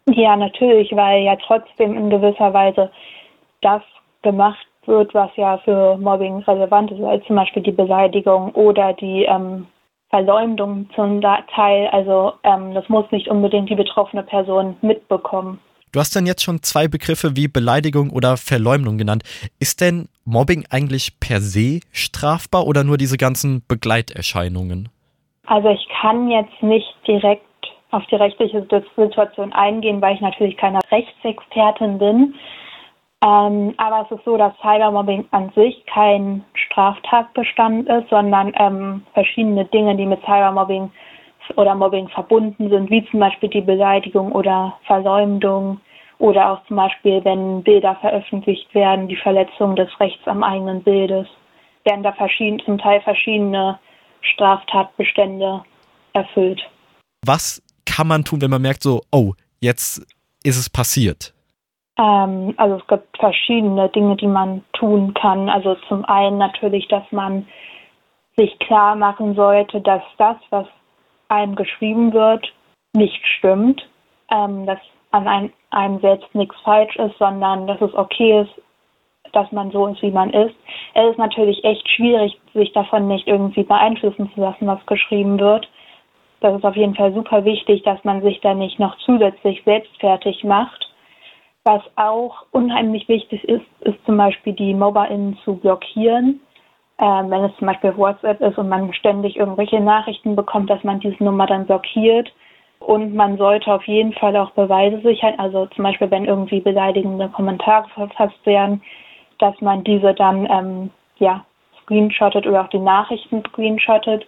Ja, 0.08 0.36
natürlich, 0.36 0.92
weil 0.92 1.24
ja 1.24 1.36
trotzdem 1.36 1.98
in 1.98 2.12
gewisser 2.12 2.54
Weise 2.54 2.92
das 3.62 3.82
gemacht 4.22 4.68
wird, 4.88 5.14
was 5.14 5.30
ja 5.36 5.58
für 5.60 5.98
Mobbing 5.98 6.40
relevant 6.40 6.92
ist, 6.92 7.02
als 7.04 7.26
zum 7.26 7.36
Beispiel 7.36 7.64
die 7.64 7.72
Beleidigung 7.72 8.52
oder 8.54 8.94
die 8.94 9.24
ähm, 9.24 9.68
Verleumdung 10.10 10.90
zum 10.96 11.22
Teil. 11.22 11.88
Also 11.92 12.34
ähm, 12.44 12.74
das 12.74 12.88
muss 12.90 13.10
nicht 13.12 13.28
unbedingt 13.28 13.70
die 13.70 13.76
betroffene 13.76 14.24
Person 14.24 14.78
mitbekommen. 14.82 15.60
Du 15.94 16.00
hast 16.00 16.16
dann 16.16 16.26
jetzt 16.26 16.44
schon 16.44 16.62
zwei 16.64 16.88
Begriffe 16.88 17.36
wie 17.36 17.48
Beleidigung 17.48 18.10
oder 18.10 18.38
Verleumdung 18.38 18.98
genannt. 18.98 19.24
Ist 19.60 19.82
denn 19.82 20.10
Mobbing 20.26 20.66
eigentlich 20.70 21.20
per 21.20 21.40
se 21.40 21.80
strafbar 21.92 22.68
oder 22.68 22.84
nur 22.84 22.98
diese 22.98 23.18
ganzen 23.18 23.64
Begleiterscheinungen? 23.68 24.90
Also 25.46 25.70
ich 25.70 25.88
kann 26.02 26.30
jetzt 26.30 26.62
nicht 26.62 26.94
direkt 27.08 27.44
auf 27.92 28.06
die 28.08 28.16
rechtliche 28.16 28.68
Situation 28.98 29.54
eingehen, 29.54 30.02
weil 30.02 30.16
ich 30.16 30.22
natürlich 30.22 30.58
keine 30.58 30.80
Rechtsexpertin 30.92 31.98
bin. 31.98 32.36
Ähm, 33.26 33.74
aber 33.78 34.06
es 34.06 34.18
ist 34.18 34.26
so, 34.26 34.38
dass 34.38 34.54
Cybermobbing 34.58 35.28
an 35.32 35.52
sich 35.56 35.84
kein 35.88 36.44
Straftatbestand 36.54 37.90
ist, 37.90 38.10
sondern 38.10 38.54
ähm, 38.58 39.04
verschiedene 39.14 39.66
Dinge, 39.66 39.96
die 39.96 40.06
mit 40.06 40.22
Cybermobbing 40.22 40.92
oder 41.56 41.74
Mobbing 41.74 42.10
verbunden 42.10 42.70
sind, 42.70 42.90
wie 42.92 43.06
zum 43.10 43.20
Beispiel 43.20 43.50
die 43.50 43.62
Beleidigung 43.62 44.32
oder 44.34 44.78
Verleumdung 44.86 45.80
oder 46.20 46.52
auch 46.52 46.66
zum 46.68 46.78
Beispiel, 46.78 47.24
wenn 47.24 47.64
Bilder 47.64 47.96
veröffentlicht 48.02 48.74
werden, 48.76 49.08
die 49.08 49.16
Verletzung 49.16 49.76
des 49.76 49.90
Rechts 50.00 50.28
am 50.28 50.44
eigenen 50.44 50.84
Bildes, 50.84 51.28
werden 51.86 52.04
da 52.04 52.12
verschieden, 52.12 52.62
zum 52.66 52.78
Teil 52.78 53.02
verschiedene 53.02 53.80
Straftatbestände 54.22 55.64
erfüllt. 56.14 56.62
Was 57.26 57.64
kann 57.86 58.08
man 58.08 58.24
tun, 58.24 58.42
wenn 58.42 58.50
man 58.52 58.62
merkt, 58.62 58.84
so, 58.84 59.02
oh, 59.12 59.34
jetzt 59.62 60.06
ist 60.44 60.58
es 60.58 60.70
passiert? 60.70 61.34
Ähm, 61.98 62.54
also 62.58 62.76
es 62.76 62.88
gibt 62.88 63.18
verschiedene 63.18 63.90
Dinge, 63.90 64.16
die 64.16 64.28
man 64.28 64.64
tun 64.74 65.14
kann. 65.14 65.50
Also 65.50 65.76
zum 65.88 66.06
einen 66.06 66.38
natürlich, 66.38 66.88
dass 66.88 67.04
man 67.12 67.48
sich 68.36 68.58
klar 68.60 68.96
machen 68.96 69.36
sollte, 69.36 69.82
dass 69.82 70.04
das, 70.18 70.38
was 70.52 70.68
einem 71.28 71.56
geschrieben 71.56 72.14
wird, 72.14 72.48
nicht 72.94 73.26
stimmt, 73.38 73.88
ähm, 74.32 74.66
dass 74.66 74.80
an 75.12 75.28
ein, 75.28 75.54
einem 75.72 76.00
selbst 76.00 76.34
nichts 76.36 76.56
falsch 76.64 76.96
ist, 76.98 77.18
sondern 77.18 77.66
dass 77.68 77.82
es 77.82 77.94
okay 77.94 78.42
ist, 78.42 78.62
dass 79.34 79.52
man 79.52 79.72
so 79.72 79.88
ist, 79.88 80.02
wie 80.02 80.12
man 80.12 80.30
ist. 80.30 80.56
Es 80.94 81.12
ist 81.12 81.18
natürlich 81.18 81.64
echt 81.64 81.88
schwierig, 81.90 82.40
sich 82.54 82.72
davon 82.74 83.08
nicht 83.08 83.28
irgendwie 83.28 83.64
beeinflussen 83.64 84.32
zu 84.34 84.42
lassen, 84.42 84.68
was 84.68 84.86
geschrieben 84.86 85.40
wird. 85.40 85.68
Das 86.40 86.56
ist 86.56 86.64
auf 86.64 86.76
jeden 86.76 86.96
Fall 86.96 87.14
super 87.14 87.44
wichtig, 87.44 87.84
dass 87.84 88.04
man 88.04 88.22
sich 88.22 88.40
da 88.42 88.54
nicht 88.54 88.80
noch 88.80 88.96
zusätzlich 89.00 89.64
selbst 89.66 89.92
fertig 90.00 90.44
macht 90.44 90.87
was 91.68 91.84
auch 91.98 92.46
unheimlich 92.52 93.10
wichtig 93.10 93.44
ist, 93.44 93.66
ist 93.82 94.04
zum 94.06 94.16
Beispiel 94.16 94.54
die 94.54 94.74
MobaInnen 94.74 95.38
zu 95.44 95.58
blockieren. 95.58 96.40
Ähm, 96.98 97.30
wenn 97.30 97.44
es 97.44 97.56
zum 97.58 97.68
Beispiel 97.68 97.96
WhatsApp 97.96 98.40
ist 98.42 98.58
und 98.58 98.70
man 98.70 98.92
ständig 98.94 99.36
irgendwelche 99.36 99.82
Nachrichten 99.82 100.36
bekommt, 100.36 100.70
dass 100.70 100.84
man 100.84 101.02
diese 101.02 101.22
Nummer 101.22 101.46
dann 101.46 101.66
blockiert. 101.66 102.32
Und 102.80 103.14
man 103.14 103.38
sollte 103.38 103.72
auf 103.74 103.84
jeden 103.84 104.14
Fall 104.14 104.36
auch 104.38 104.52
Beweise 104.52 105.02
sichern, 105.02 105.34
also 105.40 105.66
zum 105.68 105.84
Beispiel, 105.84 106.10
wenn 106.10 106.26
irgendwie 106.26 106.62
beleidigende 106.62 107.28
Kommentare 107.30 107.88
verfasst 107.90 108.46
werden, 108.46 108.82
dass 109.40 109.60
man 109.60 109.84
diese 109.84 110.14
dann 110.14 110.48
ähm, 110.50 110.90
ja, 111.18 111.44
screenshottet 111.82 112.48
oder 112.48 112.62
auch 112.62 112.70
die 112.70 112.80
Nachrichten 112.80 113.44
screenshottet 113.50 114.26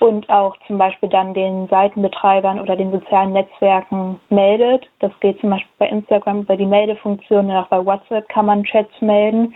und 0.00 0.28
auch 0.28 0.56
zum 0.66 0.78
Beispiel 0.78 1.08
dann 1.08 1.34
den 1.34 1.68
Seitenbetreibern 1.68 2.60
oder 2.60 2.76
den 2.76 2.90
sozialen 2.92 3.32
Netzwerken 3.32 4.20
meldet. 4.28 4.86
Das 5.00 5.12
geht 5.20 5.40
zum 5.40 5.50
Beispiel 5.50 5.72
bei 5.78 5.88
Instagram 5.88 6.42
über 6.42 6.56
die 6.56 6.66
Meldefunktion 6.66 7.50
und 7.50 7.56
auch 7.56 7.68
bei 7.68 7.84
WhatsApp 7.84 8.28
kann 8.28 8.46
man 8.46 8.64
Chats 8.64 9.00
melden. 9.00 9.54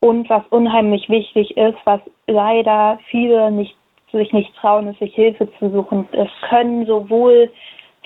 Und 0.00 0.28
was 0.30 0.42
unheimlich 0.50 1.08
wichtig 1.08 1.56
ist, 1.56 1.78
was 1.84 2.00
leider 2.26 2.98
viele 3.10 3.50
nicht, 3.50 3.76
sich 4.12 4.32
nicht 4.32 4.54
trauen, 4.56 4.88
ist, 4.88 4.98
sich 4.98 5.14
Hilfe 5.14 5.48
zu 5.58 5.70
suchen. 5.70 6.08
Es 6.12 6.30
können 6.48 6.86
sowohl 6.86 7.50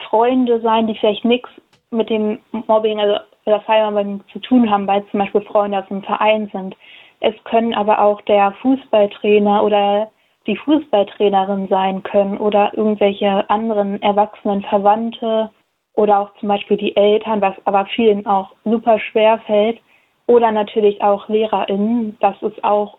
Freunde 0.08 0.60
sein, 0.60 0.86
die 0.86 0.94
vielleicht 0.94 1.24
nichts 1.24 1.48
mit 1.90 2.10
dem 2.10 2.40
Mobbing 2.66 3.00
also 3.00 3.18
oder 3.46 3.60
Cybermobbing 3.60 4.22
zu 4.32 4.38
tun 4.40 4.70
haben, 4.70 4.86
weil 4.86 5.04
zum 5.10 5.20
Beispiel 5.20 5.42
Freunde 5.42 5.78
aus 5.78 5.88
dem 5.88 6.02
Verein 6.02 6.48
sind. 6.52 6.76
Es 7.20 7.34
können 7.44 7.74
aber 7.74 8.00
auch 8.00 8.20
der 8.22 8.52
Fußballtrainer 8.62 9.62
oder 9.62 10.10
die 10.46 10.56
Fußballtrainerin 10.56 11.68
sein 11.68 12.02
können 12.02 12.38
oder 12.38 12.76
irgendwelche 12.76 13.48
anderen 13.48 14.00
erwachsenen 14.02 14.62
Verwandte 14.62 15.50
oder 15.94 16.20
auch 16.20 16.34
zum 16.38 16.48
Beispiel 16.48 16.76
die 16.76 16.96
Eltern, 16.96 17.40
was 17.40 17.54
aber 17.64 17.86
vielen 17.86 18.26
auch 18.26 18.50
super 18.64 18.98
schwer 18.98 19.38
fällt. 19.46 19.80
Oder 20.26 20.52
natürlich 20.52 21.02
auch 21.02 21.28
LehrerInnen. 21.28 22.16
Das 22.20 22.40
ist 22.42 22.62
auch 22.64 22.96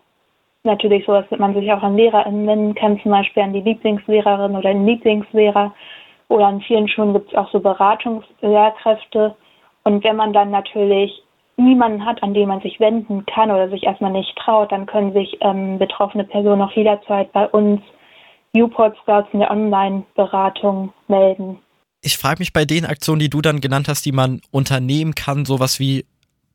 natürlich 0.62 1.04
so, 1.06 1.12
dass 1.12 1.30
man 1.38 1.54
sich 1.54 1.72
auch 1.72 1.82
an 1.82 1.96
LehrerInnen 1.96 2.46
wenden 2.46 2.74
kann, 2.74 3.00
zum 3.00 3.10
Beispiel 3.10 3.42
an 3.42 3.52
die 3.52 3.62
Lieblingslehrerin 3.62 4.56
oder 4.56 4.72
den 4.72 4.86
Lieblingslehrer. 4.86 5.74
Oder 6.28 6.46
an 6.46 6.60
vielen 6.60 6.88
Schulen 6.88 7.12
gibt 7.12 7.30
es 7.32 7.38
auch 7.38 7.50
so 7.50 7.60
Beratungslehrkräfte. 7.60 9.34
Und 9.84 10.04
wenn 10.04 10.16
man 10.16 10.32
dann 10.32 10.50
natürlich 10.50 11.22
niemanden 11.56 12.04
hat, 12.04 12.22
an 12.22 12.34
den 12.34 12.48
man 12.48 12.60
sich 12.60 12.78
wenden 12.80 13.24
kann 13.26 13.50
oder 13.50 13.70
sich 13.70 13.84
erstmal 13.84 14.12
nicht 14.12 14.36
traut, 14.36 14.72
dann 14.72 14.86
können 14.86 15.12
sich 15.12 15.38
ähm, 15.40 15.78
betroffene 15.78 16.24
Personen 16.24 16.62
auch 16.62 16.72
jederzeit 16.72 17.32
bei 17.32 17.46
uns 17.48 17.80
Newport 18.52 18.96
Scouts 19.02 19.28
in 19.32 19.40
der 19.40 19.50
Online-Beratung 19.50 20.92
melden. 21.08 21.58
Ich 22.02 22.18
frage 22.18 22.40
mich 22.40 22.52
bei 22.52 22.64
den 22.64 22.84
Aktionen, 22.84 23.20
die 23.20 23.30
du 23.30 23.40
dann 23.40 23.60
genannt 23.60 23.88
hast, 23.88 24.04
die 24.04 24.12
man 24.12 24.40
unternehmen 24.50 25.14
kann, 25.14 25.44
sowas 25.44 25.80
wie 25.80 26.04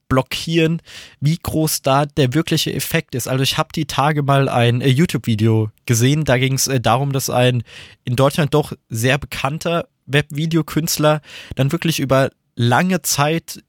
blockieren, 0.08 0.81
wie 1.22 1.38
groß 1.41 1.84
da 1.84 2.05
der 2.05 2.34
wirkliche 2.34 2.74
Effekt 2.74 3.15
ist. 3.15 3.27
Also 3.27 3.43
ich 3.43 3.58
habe 3.58 3.70
die 3.74 3.86
Tage 3.86 4.24
mal 4.24 4.50
ein 4.50 4.81
äh, 4.81 4.89
YouTube-Video 4.89 5.70
gesehen, 5.86 6.25
da 6.25 6.38
ging 6.38 6.53
es 6.53 6.67
äh, 6.67 6.81
darum, 6.81 7.13
dass 7.13 7.29
ein 7.29 7.63
in 8.03 8.17
Deutschland 8.17 8.53
doch 8.53 8.74
sehr 8.89 9.17
bekannter 9.17 9.88
Webvideokünstler 10.08 11.22
dann 11.55 11.72
wirklich 11.72 12.01
über 12.01 12.29
lange 12.55 13.01
Zeit 13.03 13.63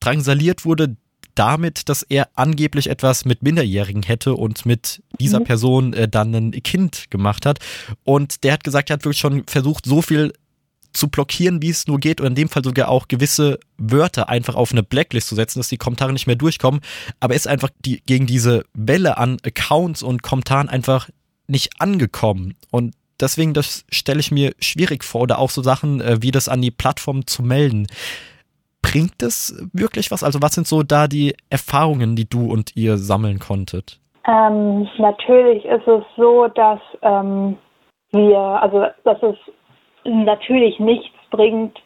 drangsaliert 0.00 0.64
wurde 0.64 0.96
damit, 1.38 1.88
dass 1.88 2.02
er 2.02 2.28
angeblich 2.34 2.90
etwas 2.90 3.24
mit 3.24 3.42
Minderjährigen 3.42 4.02
hätte 4.02 4.34
und 4.34 4.66
mit 4.66 5.02
dieser 5.20 5.40
mhm. 5.40 5.44
Person 5.44 5.92
äh, 5.92 6.08
dann 6.08 6.34
ein 6.34 6.50
Kind 6.50 7.10
gemacht 7.10 7.46
hat. 7.46 7.60
Und 8.02 8.42
der 8.42 8.54
hat 8.54 8.64
gesagt, 8.64 8.90
er 8.90 8.94
hat 8.94 9.04
wirklich 9.04 9.20
schon 9.20 9.44
versucht, 9.46 9.86
so 9.86 10.02
viel 10.02 10.32
zu 10.92 11.08
blockieren, 11.08 11.62
wie 11.62 11.68
es 11.68 11.86
nur 11.86 12.00
geht, 12.00 12.20
oder 12.20 12.28
in 12.28 12.34
dem 12.34 12.48
Fall 12.48 12.64
sogar 12.64 12.88
auch 12.88 13.06
gewisse 13.06 13.60
Wörter 13.76 14.28
einfach 14.28 14.56
auf 14.56 14.72
eine 14.72 14.82
Blacklist 14.82 15.28
zu 15.28 15.36
setzen, 15.36 15.60
dass 15.60 15.68
die 15.68 15.76
Kommentare 15.76 16.12
nicht 16.12 16.26
mehr 16.26 16.34
durchkommen. 16.34 16.80
Aber 17.20 17.34
er 17.34 17.36
ist 17.36 17.46
einfach 17.46 17.70
die, 17.84 18.02
gegen 18.04 18.26
diese 18.26 18.64
Welle 18.74 19.16
an 19.16 19.36
Accounts 19.44 20.02
und 20.02 20.22
Kommentaren 20.22 20.68
einfach 20.68 21.08
nicht 21.46 21.80
angekommen. 21.80 22.56
Und 22.70 22.94
deswegen, 23.20 23.54
das 23.54 23.84
stelle 23.90 24.18
ich 24.18 24.32
mir 24.32 24.54
schwierig 24.60 25.04
vor, 25.04 25.20
oder 25.20 25.38
auch 25.38 25.50
so 25.50 25.62
Sachen 25.62 26.00
äh, 26.00 26.18
wie 26.20 26.32
das 26.32 26.48
an 26.48 26.62
die 26.62 26.72
Plattform 26.72 27.28
zu 27.28 27.42
melden 27.42 27.86
bringt 28.90 29.22
es 29.22 29.68
wirklich 29.72 30.10
was? 30.10 30.24
Also 30.24 30.40
was 30.40 30.54
sind 30.54 30.66
so 30.66 30.82
da 30.82 31.06
die 31.06 31.34
Erfahrungen, 31.50 32.16
die 32.16 32.28
du 32.28 32.50
und 32.50 32.76
ihr 32.76 32.96
sammeln 32.96 33.38
konntet? 33.38 34.00
Ähm, 34.26 34.88
natürlich 34.98 35.64
ist 35.64 35.86
es 35.86 36.04
so, 36.16 36.48
dass 36.48 36.80
ähm, 37.02 37.56
wir, 38.12 38.38
also 38.38 38.86
dass 39.04 39.22
es 39.22 39.36
natürlich 40.04 40.78
nichts 40.78 41.16
bringt, 41.30 41.78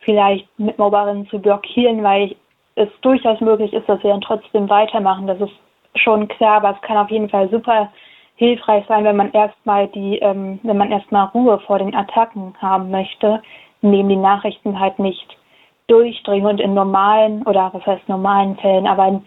vielleicht 0.00 0.46
mit 0.58 0.78
Mobberinnen 0.78 1.26
zu 1.28 1.38
blockieren, 1.38 2.02
weil 2.02 2.36
es 2.76 2.88
durchaus 3.02 3.40
möglich 3.40 3.72
ist, 3.72 3.88
dass 3.88 4.02
wir 4.02 4.10
dann 4.10 4.20
trotzdem 4.20 4.68
weitermachen. 4.68 5.26
Das 5.26 5.40
ist 5.40 5.52
schon 5.96 6.28
klar, 6.28 6.56
aber 6.56 6.70
es 6.70 6.82
kann 6.82 6.96
auf 6.96 7.10
jeden 7.10 7.28
Fall 7.28 7.48
super 7.50 7.90
hilfreich 8.36 8.84
sein, 8.88 9.04
wenn 9.04 9.16
man 9.16 9.32
erstmal 9.32 9.88
die, 9.88 10.18
ähm, 10.18 10.58
wenn 10.62 10.76
man 10.76 10.90
erstmal 10.90 11.26
Ruhe 11.28 11.58
vor 11.60 11.78
den 11.78 11.94
Attacken 11.94 12.54
haben 12.60 12.90
möchte, 12.90 13.40
indem 13.80 14.08
die 14.08 14.16
Nachrichten 14.16 14.78
halt 14.78 14.98
nicht 14.98 15.36
durchdringen 15.86 16.46
und 16.46 16.60
in 16.60 16.74
normalen 16.74 17.42
oder 17.42 17.70
was 17.72 17.84
heißt 17.84 18.08
normalen 18.08 18.56
Fällen, 18.56 18.86
aber 18.86 19.08
in 19.08 19.24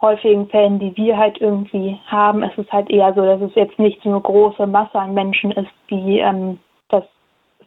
häufigen 0.00 0.48
Fällen, 0.48 0.80
die 0.80 0.96
wir 0.96 1.16
halt 1.16 1.40
irgendwie 1.40 1.98
haben, 2.06 2.42
ist 2.42 2.58
es 2.58 2.70
halt 2.72 2.90
eher 2.90 3.14
so, 3.14 3.22
dass 3.22 3.40
es 3.40 3.54
jetzt 3.54 3.78
nicht 3.78 4.02
so 4.02 4.10
eine 4.10 4.20
große 4.20 4.66
Masse 4.66 4.98
an 4.98 5.14
Menschen 5.14 5.52
ist, 5.52 5.70
die 5.88 6.18
ähm, 6.18 6.58
das 6.88 7.04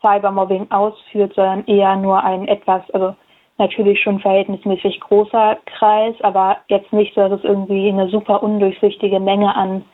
Cybermobbing 0.01 0.69
ausführt, 0.69 1.33
sondern 1.35 1.65
eher 1.65 1.95
nur 1.95 2.21
ein 2.21 2.47
etwas, 2.47 2.81
also 2.91 3.15
natürlich 3.57 4.01
schon 4.01 4.19
verhältnismäßig 4.19 4.99
großer 4.99 5.57
Kreis, 5.65 6.15
aber 6.21 6.57
jetzt 6.67 6.91
nicht 6.91 7.15
so, 7.15 7.21
dass 7.21 7.39
es 7.39 7.45
irgendwie 7.45 7.87
eine 7.87 8.09
super 8.09 8.43
undurchsichtige 8.43 9.21
Menge 9.21 9.55
an 9.55 9.85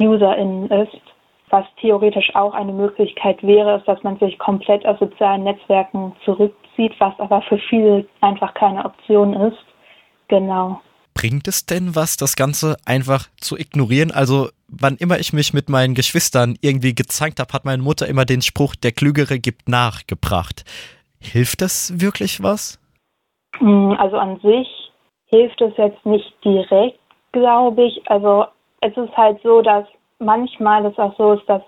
UserInnen 0.00 0.70
ist. 0.70 1.00
Was 1.50 1.66
theoretisch 1.80 2.34
auch 2.34 2.54
eine 2.54 2.72
Möglichkeit 2.72 3.42
wäre, 3.42 3.76
ist, 3.76 3.88
dass 3.88 4.02
man 4.04 4.16
sich 4.18 4.38
komplett 4.38 4.86
aus 4.86 4.98
sozialen 5.00 5.44
Netzwerken 5.44 6.14
zurückzieht, 6.76 6.98
was 6.98 7.18
aber 7.18 7.42
für 7.42 7.58
viele 7.68 8.06
einfach 8.20 8.54
keine 8.54 8.84
Option 8.84 9.34
ist. 9.34 9.58
Genau. 10.28 10.80
Bringt 11.14 11.46
es 11.46 11.66
denn 11.66 11.94
was, 11.94 12.16
das 12.16 12.36
Ganze 12.36 12.76
einfach 12.86 13.28
zu 13.36 13.58
ignorieren? 13.58 14.10
Also, 14.10 14.48
wann 14.68 14.96
immer 14.96 15.18
ich 15.18 15.32
mich 15.32 15.52
mit 15.52 15.68
meinen 15.68 15.94
Geschwistern 15.94 16.56
irgendwie 16.62 16.94
gezankt 16.94 17.38
habe, 17.38 17.52
hat 17.52 17.66
meine 17.66 17.82
Mutter 17.82 18.06
immer 18.08 18.24
den 18.24 18.40
Spruch, 18.40 18.74
der 18.74 18.92
Klügere 18.92 19.38
gibt 19.38 19.68
nachgebracht. 19.68 20.64
Hilft 21.20 21.60
das 21.60 22.00
wirklich 22.00 22.42
was? 22.42 22.80
Hm, 23.58 23.94
also 23.98 24.16
an 24.16 24.40
sich 24.40 24.68
hilft 25.26 25.60
es 25.60 25.76
jetzt 25.76 26.04
nicht 26.06 26.32
direkt, 26.44 26.98
glaube 27.32 27.84
ich. 27.84 28.00
Also 28.10 28.46
es 28.80 28.96
ist 28.96 29.14
halt 29.14 29.38
so, 29.42 29.60
dass 29.60 29.84
manchmal 30.18 30.86
es 30.86 30.98
auch 30.98 31.14
so 31.18 31.34
ist, 31.34 31.46
dass 31.46 31.62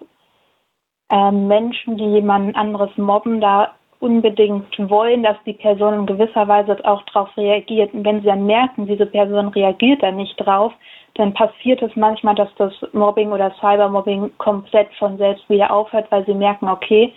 ähm, 1.10 1.48
Menschen, 1.48 1.98
die 1.98 2.04
jemand 2.04 2.56
anderes 2.56 2.90
mobben, 2.96 3.42
da 3.42 3.74
unbedingt 4.04 4.78
wollen, 4.90 5.22
dass 5.22 5.36
die 5.46 5.54
Person 5.54 5.94
in 5.94 6.06
gewisser 6.06 6.46
Weise 6.46 6.76
auch 6.84 7.02
darauf 7.12 7.36
reagiert. 7.36 7.92
Und 7.94 8.04
wenn 8.04 8.20
sie 8.20 8.26
dann 8.26 8.46
merken, 8.46 8.86
diese 8.86 9.06
Person 9.06 9.48
reagiert 9.48 10.02
da 10.02 10.12
nicht 10.12 10.36
drauf, 10.36 10.72
dann 11.14 11.32
passiert 11.32 11.80
es 11.82 11.94
manchmal, 11.96 12.34
dass 12.34 12.54
das 12.56 12.72
Mobbing 12.92 13.32
oder 13.32 13.52
Cybermobbing 13.60 14.32
komplett 14.38 14.88
von 14.98 15.16
selbst 15.16 15.48
wieder 15.48 15.72
aufhört, 15.72 16.06
weil 16.10 16.24
sie 16.26 16.34
merken, 16.34 16.68
okay, 16.68 17.12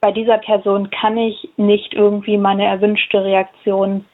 bei 0.00 0.10
dieser 0.12 0.38
Person 0.38 0.88
kann 0.90 1.18
ich 1.18 1.48
nicht 1.56 1.92
irgendwie 1.92 2.38
meine 2.38 2.64
erwünschte 2.64 3.22
Reaktion 3.22 4.06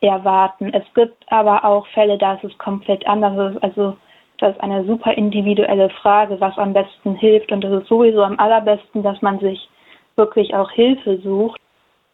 erwarten. 0.00 0.72
Es 0.74 0.84
gibt 0.94 1.24
aber 1.28 1.64
auch 1.64 1.86
Fälle, 1.88 2.18
da 2.18 2.34
ist 2.34 2.44
es 2.44 2.58
komplett 2.58 3.06
anders. 3.06 3.56
Also 3.62 3.96
das 4.38 4.54
ist 4.54 4.62
eine 4.62 4.84
super 4.84 5.12
individuelle 5.14 5.90
Frage, 5.90 6.40
was 6.40 6.56
am 6.58 6.72
besten 6.72 7.14
hilft. 7.14 7.52
Und 7.52 7.64
es 7.64 7.82
ist 7.82 7.88
sowieso 7.88 8.22
am 8.22 8.38
allerbesten, 8.38 9.02
dass 9.02 9.20
man 9.22 9.38
sich 9.38 9.68
wirklich 10.16 10.54
auch 10.54 10.70
Hilfe 10.70 11.18
sucht. 11.18 11.60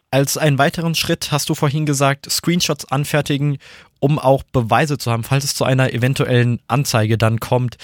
Als 0.09 0.37
einen 0.37 0.57
weiteren 0.57 0.95
Schritt 0.95 1.31
hast 1.31 1.49
du 1.49 1.55
vorhin 1.55 1.85
gesagt, 1.85 2.31
Screenshots 2.31 2.85
anfertigen, 2.85 3.57
um 3.99 4.19
auch 4.19 4.43
Beweise 4.43 4.97
zu 4.97 5.11
haben, 5.11 5.23
falls 5.23 5.43
es 5.43 5.53
zu 5.53 5.65
einer 5.65 5.91
eventuellen 5.93 6.61
Anzeige 6.67 7.17
dann 7.17 7.39
kommt. 7.39 7.77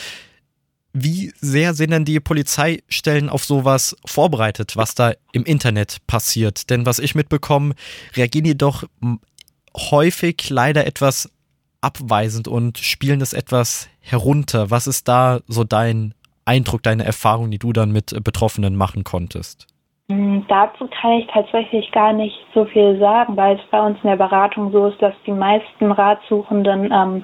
Wie 0.93 1.33
sehr 1.41 1.73
sind 1.73 1.89
denn 1.89 2.05
die 2.05 2.19
Polizeistellen 2.19 3.27
auf 3.27 3.43
sowas 3.43 3.95
vorbereitet, 4.05 4.77
was 4.77 4.95
da 4.95 5.13
im 5.31 5.43
Internet 5.43 5.97
passiert? 6.07 6.69
Denn 6.69 6.85
was 6.85 6.99
ich 6.99 7.15
mitbekomme, 7.15 7.73
reagieren 8.15 8.45
die 8.45 8.57
doch 8.57 8.83
häufig 9.75 10.49
leider 10.49 10.85
etwas 10.85 11.29
abweisend 11.81 12.47
und 12.47 12.77
spielen 12.77 13.21
es 13.21 13.33
etwas 13.33 13.89
herunter. 13.99 14.69
Was 14.69 14.87
ist 14.87 15.07
da 15.07 15.41
so 15.47 15.63
dein 15.63 16.13
Eindruck, 16.45 16.83
deine 16.83 17.03
Erfahrung, 17.03 17.51
die 17.51 17.59
du 17.59 17.73
dann 17.73 17.91
mit 17.91 18.23
Betroffenen 18.23 18.75
machen 18.75 19.03
konntest? 19.03 19.67
Hm, 20.09 20.45
dazu 20.47 20.87
kann 20.87 21.13
ich 21.13 21.27
tatsächlich 21.27 21.91
gar 21.91 22.13
nicht 22.13 22.35
so 22.53 22.65
viel 22.65 22.99
sagen, 22.99 23.37
weil 23.37 23.55
es 23.55 23.65
bei 23.71 23.81
uns 23.81 23.97
in 24.03 24.09
der 24.09 24.17
Beratung 24.17 24.71
so 24.71 24.87
ist, 24.87 25.01
dass 25.01 25.13
die 25.25 25.31
meisten 25.31 25.91
Ratsuchenden 25.91 26.91
ähm, 26.91 27.23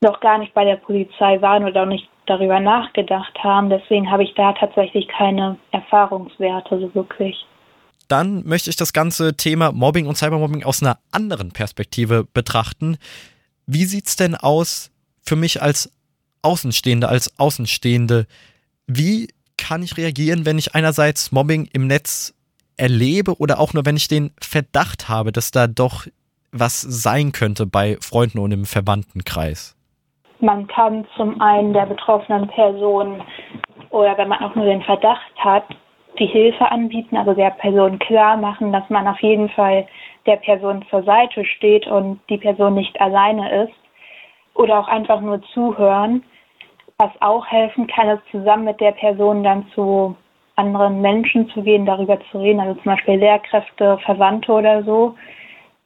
noch 0.00 0.20
gar 0.20 0.38
nicht 0.38 0.54
bei 0.54 0.64
der 0.64 0.76
Polizei 0.76 1.40
waren 1.40 1.64
oder 1.64 1.82
auch 1.82 1.86
nicht 1.86 2.08
darüber 2.26 2.60
nachgedacht 2.60 3.38
haben. 3.42 3.70
Deswegen 3.70 4.10
habe 4.10 4.24
ich 4.24 4.34
da 4.34 4.52
tatsächlich 4.52 5.08
keine 5.08 5.56
Erfahrungswerte 5.70 6.80
so 6.80 6.94
wirklich 6.94 7.46
dann 8.08 8.46
möchte 8.46 8.70
ich 8.70 8.76
das 8.76 8.92
ganze 8.92 9.36
Thema 9.36 9.72
Mobbing 9.72 10.06
und 10.06 10.16
Cybermobbing 10.16 10.64
aus 10.64 10.82
einer 10.82 10.98
anderen 11.10 11.52
Perspektive 11.52 12.26
betrachten. 12.32 12.98
Wie 13.66 13.84
sieht 13.84 14.06
es 14.06 14.16
denn 14.16 14.34
aus 14.34 14.90
für 15.22 15.36
mich 15.36 15.60
als 15.60 15.90
Außenstehende, 16.42 17.08
als 17.08 17.38
Außenstehende? 17.38 18.26
Wie 18.86 19.28
kann 19.66 19.82
ich 19.82 19.96
reagieren, 19.96 20.46
wenn 20.46 20.58
ich 20.58 20.74
einerseits 20.74 21.32
Mobbing 21.32 21.68
im 21.72 21.86
Netz 21.86 22.34
erlebe 22.76 23.38
oder 23.38 23.58
auch 23.58 23.74
nur 23.74 23.84
wenn 23.84 23.96
ich 23.96 24.06
den 24.06 24.30
Verdacht 24.40 25.08
habe, 25.08 25.32
dass 25.32 25.50
da 25.50 25.66
doch 25.66 26.06
was 26.52 26.80
sein 26.80 27.32
könnte 27.32 27.66
bei 27.66 27.96
Freunden 28.00 28.38
und 28.38 28.52
im 28.52 28.64
Verwandtenkreis? 28.64 29.76
Man 30.40 30.66
kann 30.68 31.06
zum 31.16 31.40
einen 31.40 31.72
der 31.72 31.86
betroffenen 31.86 32.46
Person 32.48 33.22
oder 33.90 34.16
wenn 34.18 34.28
man 34.28 34.42
auch 34.42 34.54
nur 34.54 34.66
den 34.66 34.82
Verdacht 34.82 35.34
hat, 35.38 35.64
die 36.18 36.26
Hilfe 36.26 36.70
anbieten, 36.70 37.16
also 37.16 37.34
der 37.34 37.50
Person 37.50 37.98
klar 37.98 38.36
machen, 38.36 38.72
dass 38.72 38.88
man 38.88 39.08
auf 39.08 39.20
jeden 39.20 39.48
Fall 39.50 39.86
der 40.26 40.36
Person 40.36 40.84
zur 40.90 41.02
Seite 41.02 41.44
steht 41.44 41.86
und 41.86 42.20
die 42.30 42.38
Person 42.38 42.74
nicht 42.74 43.00
alleine 43.00 43.64
ist. 43.64 43.74
Oder 44.54 44.78
auch 44.78 44.88
einfach 44.88 45.20
nur 45.20 45.42
zuhören. 45.52 46.22
Was 46.98 47.10
auch 47.20 47.46
helfen 47.46 47.86
kann, 47.88 48.08
ist 48.08 48.22
zusammen 48.30 48.64
mit 48.64 48.80
der 48.80 48.92
Person 48.92 49.44
dann 49.44 49.66
zu 49.74 50.16
anderen 50.56 51.02
Menschen 51.02 51.46
zu 51.50 51.62
gehen, 51.62 51.84
darüber 51.84 52.18
zu 52.30 52.38
reden, 52.38 52.58
also 52.58 52.74
zum 52.74 52.84
Beispiel 52.84 53.16
Lehrkräfte, 53.16 53.98
Verwandte 53.98 54.50
oder 54.50 54.82
so. 54.82 55.14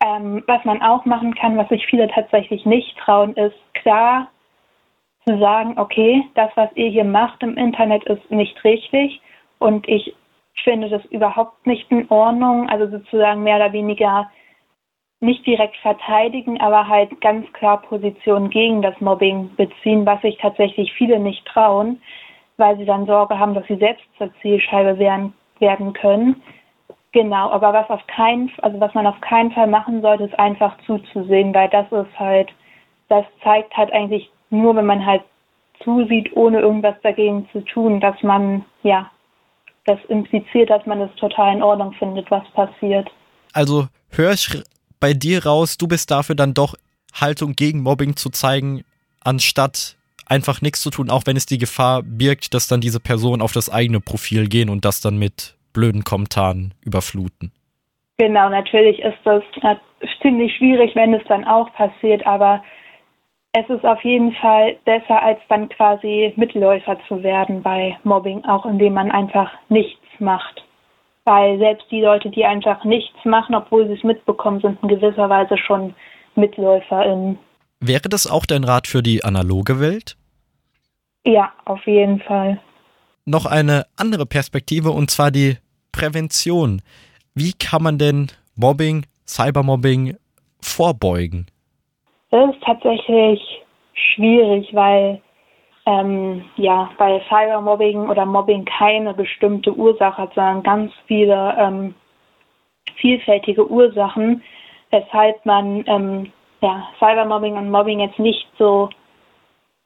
Ähm, 0.01 0.45
was 0.47 0.65
man 0.65 0.81
auch 0.83 1.05
machen 1.05 1.35
kann, 1.35 1.57
was 1.57 1.69
sich 1.69 1.85
viele 1.87 2.07
tatsächlich 2.07 2.65
nicht 2.65 2.97
trauen, 2.99 3.35
ist 3.35 3.57
klar 3.75 4.29
zu 5.27 5.37
sagen, 5.39 5.79
okay, 5.79 6.23
das, 6.37 6.51
was 6.55 6.71
ihr 6.77 6.91
hier 6.91 7.05
macht 7.05 7.43
im 7.43 7.57
Internet, 7.57 8.05
ist 8.05 8.31
nicht 8.31 8.63
richtig 8.63 9.21
und 9.59 9.89
ich 9.89 10.15
finde 10.63 10.89
das 10.91 11.05
überhaupt 11.07 11.67
nicht 11.67 11.91
in 11.91 12.09
Ordnung. 12.09 12.69
Also 12.71 12.87
sozusagen 12.87 13.43
mehr 13.43 13.57
oder 13.57 13.73
weniger 13.73 14.31
nicht 15.21 15.47
direkt 15.47 15.77
verteidigen, 15.77 16.61
aber 16.61 16.89
halt 16.89 17.21
ganz 17.21 17.51
klar 17.53 17.83
Position 17.83 18.49
gegen 18.49 18.81
das 18.81 18.99
Mobbing 19.01 19.55
beziehen, 19.57 20.07
was 20.07 20.21
sich 20.23 20.39
tatsächlich 20.39 20.93
viele 20.95 21.19
nicht 21.19 21.45
trauen, 21.47 22.01
weil 22.57 22.77
sie 22.79 22.87
dann 22.87 23.07
Sorge 23.07 23.39
haben, 23.39 23.55
dass 23.55 23.67
sie 23.67 23.77
selbst 23.77 24.05
zur 24.17 24.31
Zielscheibe 24.41 24.99
werden, 24.99 25.35
werden 25.59 25.93
können. 25.93 26.43
Genau, 27.13 27.51
aber 27.51 27.73
was 27.73 27.91
auf 27.91 28.07
keinen, 28.07 28.51
also 28.63 28.81
was 28.81 28.95
man 28.95 29.07
auf 29.07 29.21
keinen 29.21 29.51
Fall 29.51 29.67
machen 29.67 30.01
sollte, 30.01 30.25
ist 30.25 30.39
einfach 30.39 30.77
zuzusehen, 30.87 31.53
weil 31.55 31.69
das 31.69 31.91
ist 31.93 32.19
halt, 32.19 32.49
das 33.09 33.25
zeigt 33.43 33.77
halt 33.77 33.93
eigentlich 33.93 34.31
nur, 34.49 34.75
wenn 34.77 34.87
man 34.87 35.05
halt 35.05 35.23
zusieht, 35.83 36.35
ohne 36.37 36.61
irgendwas 36.61 36.95
dagegen 37.03 37.49
zu 37.53 37.61
tun, 37.65 38.01
dass 38.01 38.23
man, 38.23 38.65
ja, 38.83 39.11
das 39.87 39.99
impliziert, 40.09 40.71
dass 40.71 40.85
man 40.87 41.01
es 41.01 41.15
total 41.17 41.57
in 41.57 41.63
Ordnung 41.63 41.93
findet, 41.95 42.31
was 42.31 42.49
passiert. 42.53 43.11
Also 43.53 43.87
höre 44.11 44.37
bei 45.01 45.15
dir 45.15 45.45
raus, 45.47 45.79
du 45.79 45.89
bist 45.89 46.11
dafür 46.11 46.35
dann 46.35 46.55
doch 46.55 46.75
Haltung 47.13 47.55
gegen 47.55 47.83
Mobbing 47.83 48.17
zu 48.17 48.31
zeigen, 48.31 48.85
anstatt 49.25 49.97
einfach 50.27 50.63
nichts 50.63 50.83
zu 50.83 50.91
tun, 50.91 51.11
auch 51.11 51.23
wenn 51.27 51.37
es 51.37 51.47
die 51.47 51.59
Gefahr 51.59 52.03
birgt, 52.03 52.55
dass 52.55 52.69
dann 52.69 52.81
diese 52.81 53.01
Personen 53.01 53.43
auf 53.43 53.53
das 53.53 53.69
eigene 53.71 54.01
Profil 54.01 54.49
gehen 54.49 54.71
und 54.71 54.85
das 54.85 55.01
dann 55.01 55.19
mit 55.19 55.57
blöden 55.73 56.05
Kommentaren 56.05 56.75
überfluten. 56.83 57.53
Genau, 58.19 58.49
natürlich 58.49 59.01
ist 59.01 59.19
das 59.25 59.43
ziemlich 60.23 60.55
schwierig, 60.57 60.95
wenn 60.95 61.15
es 61.15 61.25
dann 61.27 61.45
auch 61.45 61.73
passiert, 61.73 62.25
aber 62.27 62.63
es 63.53 63.69
ist 63.69 63.85
auf 63.85 64.03
jeden 64.05 64.33
Fall 64.35 64.77
besser, 64.85 65.21
als 65.23 65.41
dann 65.49 65.69
quasi 65.71 66.33
Mitläufer 66.37 66.99
zu 67.09 67.23
werden 67.23 67.63
bei 67.63 67.99
Mobbing, 68.05 68.45
auch 68.45 68.65
indem 68.67 68.95
man 68.95 69.11
einfach 69.11 69.51
nichts 69.69 69.99
macht. 70.21 70.63
Weil 71.25 71.59
selbst 71.59 71.87
die 71.91 72.01
Leute, 72.01 72.31
die 72.31 72.45
einfach 72.45 72.85
nichts 72.85 73.25
machen, 73.25 73.55
obwohl 73.55 73.87
sie 73.87 73.95
es 73.95 74.03
mitbekommen, 74.03 74.61
sind 74.61 74.83
in 74.83 74.89
gewisser 74.89 75.29
Weise 75.29 75.57
schon 75.59 75.95
MitläuferInnen. 76.35 77.39
Wäre 77.81 78.09
das 78.09 78.27
auch 78.27 78.47
dein 78.47 78.65
Rat 78.65 78.87
für 78.87 79.03
die 79.03 79.25
analoge 79.25 79.81
Welt? 79.81 80.17
Ja, 81.25 81.53
auf 81.65 81.87
jeden 81.87 82.21
Fall. 82.21 82.61
Noch 83.27 83.47
eine 83.47 83.87
andere 83.97 84.27
Perspektive 84.27 84.91
und 84.91 85.11
zwar 85.11 85.31
die 85.31 85.57
Prävention. 85.93 86.83
Wie 87.35 87.53
kann 87.53 87.83
man 87.83 87.99
denn 87.99 88.29
Mobbing, 88.57 89.07
Cybermobbing 89.27 90.17
vorbeugen? 90.61 91.47
Das 92.31 92.55
ist 92.55 92.63
tatsächlich 92.65 93.41
schwierig, 93.95 94.69
weil 94.73 95.21
ähm, 95.91 96.45
ja 96.57 96.91
bei 96.99 97.21
Cybermobbing 97.29 98.09
oder 98.09 98.25
Mobbing 98.25 98.65
keine 98.65 99.13
bestimmte 99.13 99.75
Ursache 99.75 100.23
hat, 100.23 100.35
sondern 100.35 100.63
ganz 100.63 100.93
viele 101.07 101.57
ähm, 101.59 101.95
vielfältige 102.97 103.69
Ursachen, 103.69 104.43
weshalb 104.91 105.45
man 105.45 105.85
ähm, 105.87 106.33
ja, 106.61 106.89
Cybermobbing 106.99 107.57
und 107.57 107.71
Mobbing 107.71 108.01
jetzt 108.01 108.19
nicht 108.19 108.47
so 108.59 108.91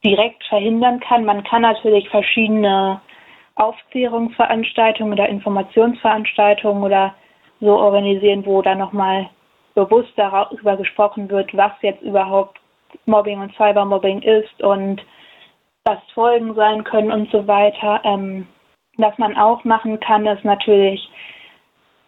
direkt 0.05 0.43
verhindern 0.45 0.99
kann. 0.99 1.25
Man 1.25 1.43
kann 1.43 1.63
natürlich 1.63 2.07
verschiedene 2.09 3.01
Aufklärungsveranstaltungen 3.55 5.13
oder 5.13 5.29
Informationsveranstaltungen 5.29 6.83
oder 6.83 7.15
so 7.61 7.77
organisieren, 7.79 8.45
wo 8.45 8.61
dann 8.61 8.77
nochmal 8.77 9.29
bewusst 9.73 10.11
darüber 10.17 10.77
gesprochen 10.77 11.29
wird, 11.29 11.55
was 11.55 11.71
jetzt 11.81 12.01
überhaupt 12.03 12.59
Mobbing 13.05 13.39
und 13.39 13.55
Cybermobbing 13.55 14.21
ist 14.21 14.61
und 14.61 15.01
was 15.85 15.99
Folgen 16.15 16.55
sein 16.55 16.83
können 16.83 17.11
und 17.11 17.31
so 17.31 17.45
weiter. 17.47 18.01
Ähm, 18.03 18.47
was 18.97 19.15
man 19.19 19.37
auch 19.37 19.63
machen 19.63 19.99
kann, 19.99 20.25
ist 20.25 20.43
natürlich 20.43 21.07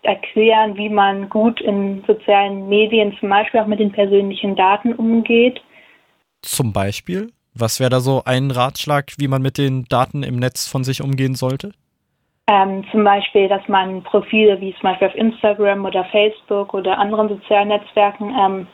erklären, 0.02 0.76
wie 0.78 0.90
man 0.90 1.30
gut 1.30 1.62
in 1.62 2.04
sozialen 2.08 2.68
Medien 2.70 3.16
zum 3.20 3.30
Beispiel 3.30 3.60
auch 3.60 3.68
mit 3.68 3.80
den 3.80 3.92
persönlichen 3.92 4.56
Daten 4.56 4.94
umgeht. 4.94 5.62
Zum 6.42 6.74
Beispiel? 6.74 7.32
Was 7.54 7.80
wäre 7.80 7.90
da 7.90 8.00
so 8.00 8.24
ein 8.26 8.52
Ratschlag, 8.52 9.13
wie 9.18 9.28
man 9.28 9.42
mit 9.42 9.58
den 9.58 9.86
Daten 9.86 10.24
im 10.24 10.38
Netz 10.38 10.68
von 10.68 10.84
sich 10.84 11.02
umgehen 11.02 11.36
sollte? 11.36 11.72
Ähm, 12.48 12.84
zum 12.92 13.04
Beispiel, 13.04 13.48
dass 13.48 13.68
man 13.68 14.04
Profile 14.04 14.60
wie 14.62 14.74
zum 14.74 14.84
Beispiel 14.84 15.10
auf 15.10 15.16
Instagram 15.16 15.86
oder 15.86 16.06
Facebook 16.06 16.74
oder 16.74 16.98
anderen 16.98 17.30
sozialen 17.30 17.68
Netzwerken 17.68 18.34
ähm, 18.40 18.68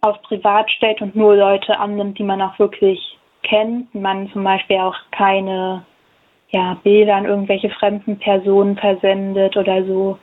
auf 0.00 0.20
privat 0.22 0.70
stellt 0.70 1.02
und 1.02 1.14
nur 1.14 1.36
Leute 1.36 1.78
annimmt, 1.78 2.18
die 2.18 2.24
man 2.24 2.40
auch 2.40 2.58
wirklich 2.58 3.15
kennt. 3.48 3.94
Man 3.94 4.30
zum 4.32 4.44
Beispiel 4.44 4.78
auch 4.78 4.96
keine 5.12 5.84
ja, 6.50 6.74
Bilder 6.82 7.16
an 7.16 7.24
irgendwelche 7.24 7.70
fremden 7.70 8.18
Personen 8.18 8.76
versendet 8.76 9.56
oder 9.56 9.84
so. 9.86 10.18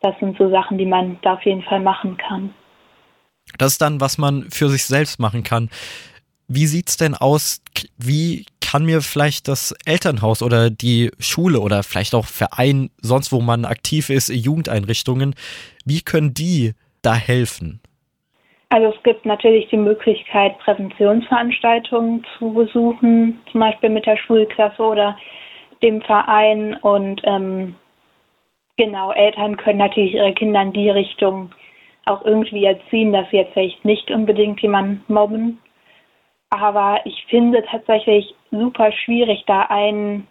Das 0.00 0.14
sind 0.20 0.36
so 0.36 0.50
Sachen, 0.50 0.78
die 0.78 0.86
man 0.86 1.18
da 1.22 1.34
auf 1.34 1.44
jeden 1.44 1.62
Fall 1.62 1.80
machen 1.80 2.16
kann. 2.16 2.54
Das 3.58 3.72
ist 3.72 3.80
dann, 3.80 4.00
was 4.00 4.18
man 4.18 4.50
für 4.50 4.68
sich 4.68 4.84
selbst 4.84 5.18
machen 5.18 5.42
kann. 5.42 5.70
Wie 6.48 6.66
sieht's 6.66 6.96
denn 6.96 7.14
aus? 7.14 7.62
Wie 7.96 8.44
kann 8.60 8.84
mir 8.84 9.00
vielleicht 9.00 9.48
das 9.48 9.72
Elternhaus 9.84 10.42
oder 10.42 10.68
die 10.68 11.10
Schule 11.18 11.60
oder 11.60 11.82
vielleicht 11.82 12.14
auch 12.14 12.26
Verein, 12.26 12.90
sonst 13.00 13.32
wo 13.32 13.40
man 13.40 13.64
aktiv 13.64 14.10
ist, 14.10 14.28
Jugendeinrichtungen, 14.28 15.34
wie 15.84 16.02
können 16.02 16.34
die 16.34 16.72
da 17.00 17.14
helfen? 17.14 17.80
Also 18.74 18.88
es 18.88 19.00
gibt 19.04 19.24
natürlich 19.24 19.68
die 19.68 19.76
Möglichkeit, 19.76 20.58
Präventionsveranstaltungen 20.58 22.26
zu 22.36 22.52
besuchen, 22.52 23.40
zum 23.52 23.60
Beispiel 23.60 23.88
mit 23.88 24.04
der 24.04 24.16
Schulklasse 24.16 24.82
oder 24.82 25.16
dem 25.80 26.02
Verein. 26.02 26.74
Und 26.82 27.20
ähm, 27.22 27.76
genau, 28.76 29.12
Eltern 29.12 29.56
können 29.58 29.78
natürlich 29.78 30.14
ihre 30.14 30.32
Kinder 30.32 30.60
in 30.62 30.72
die 30.72 30.90
Richtung 30.90 31.52
auch 32.06 32.24
irgendwie 32.24 32.64
erziehen, 32.64 33.12
dass 33.12 33.30
sie 33.30 33.36
jetzt 33.36 33.52
vielleicht 33.52 33.84
nicht 33.84 34.10
unbedingt 34.10 34.60
jemanden 34.60 35.04
mobben. 35.06 35.62
Aber 36.50 36.98
ich 37.04 37.26
finde 37.28 37.62
tatsächlich 37.70 38.34
super 38.50 38.90
schwierig, 38.90 39.44
da 39.46 39.66
ein 39.68 40.26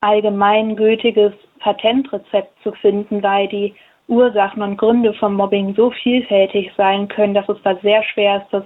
allgemeingültiges 0.00 1.32
Patentrezept 1.58 2.62
zu 2.62 2.70
finden, 2.70 3.20
weil 3.20 3.48
die 3.48 3.74
Ursachen 4.08 4.62
und 4.62 4.76
Gründe 4.76 5.14
von 5.14 5.34
Mobbing 5.34 5.74
so 5.74 5.90
vielfältig 6.02 6.70
sein 6.76 7.08
können, 7.08 7.34
dass 7.34 7.48
es 7.48 7.58
da 7.64 7.78
sehr 7.82 8.02
schwer 8.12 8.42
ist, 8.42 8.52
das 8.52 8.64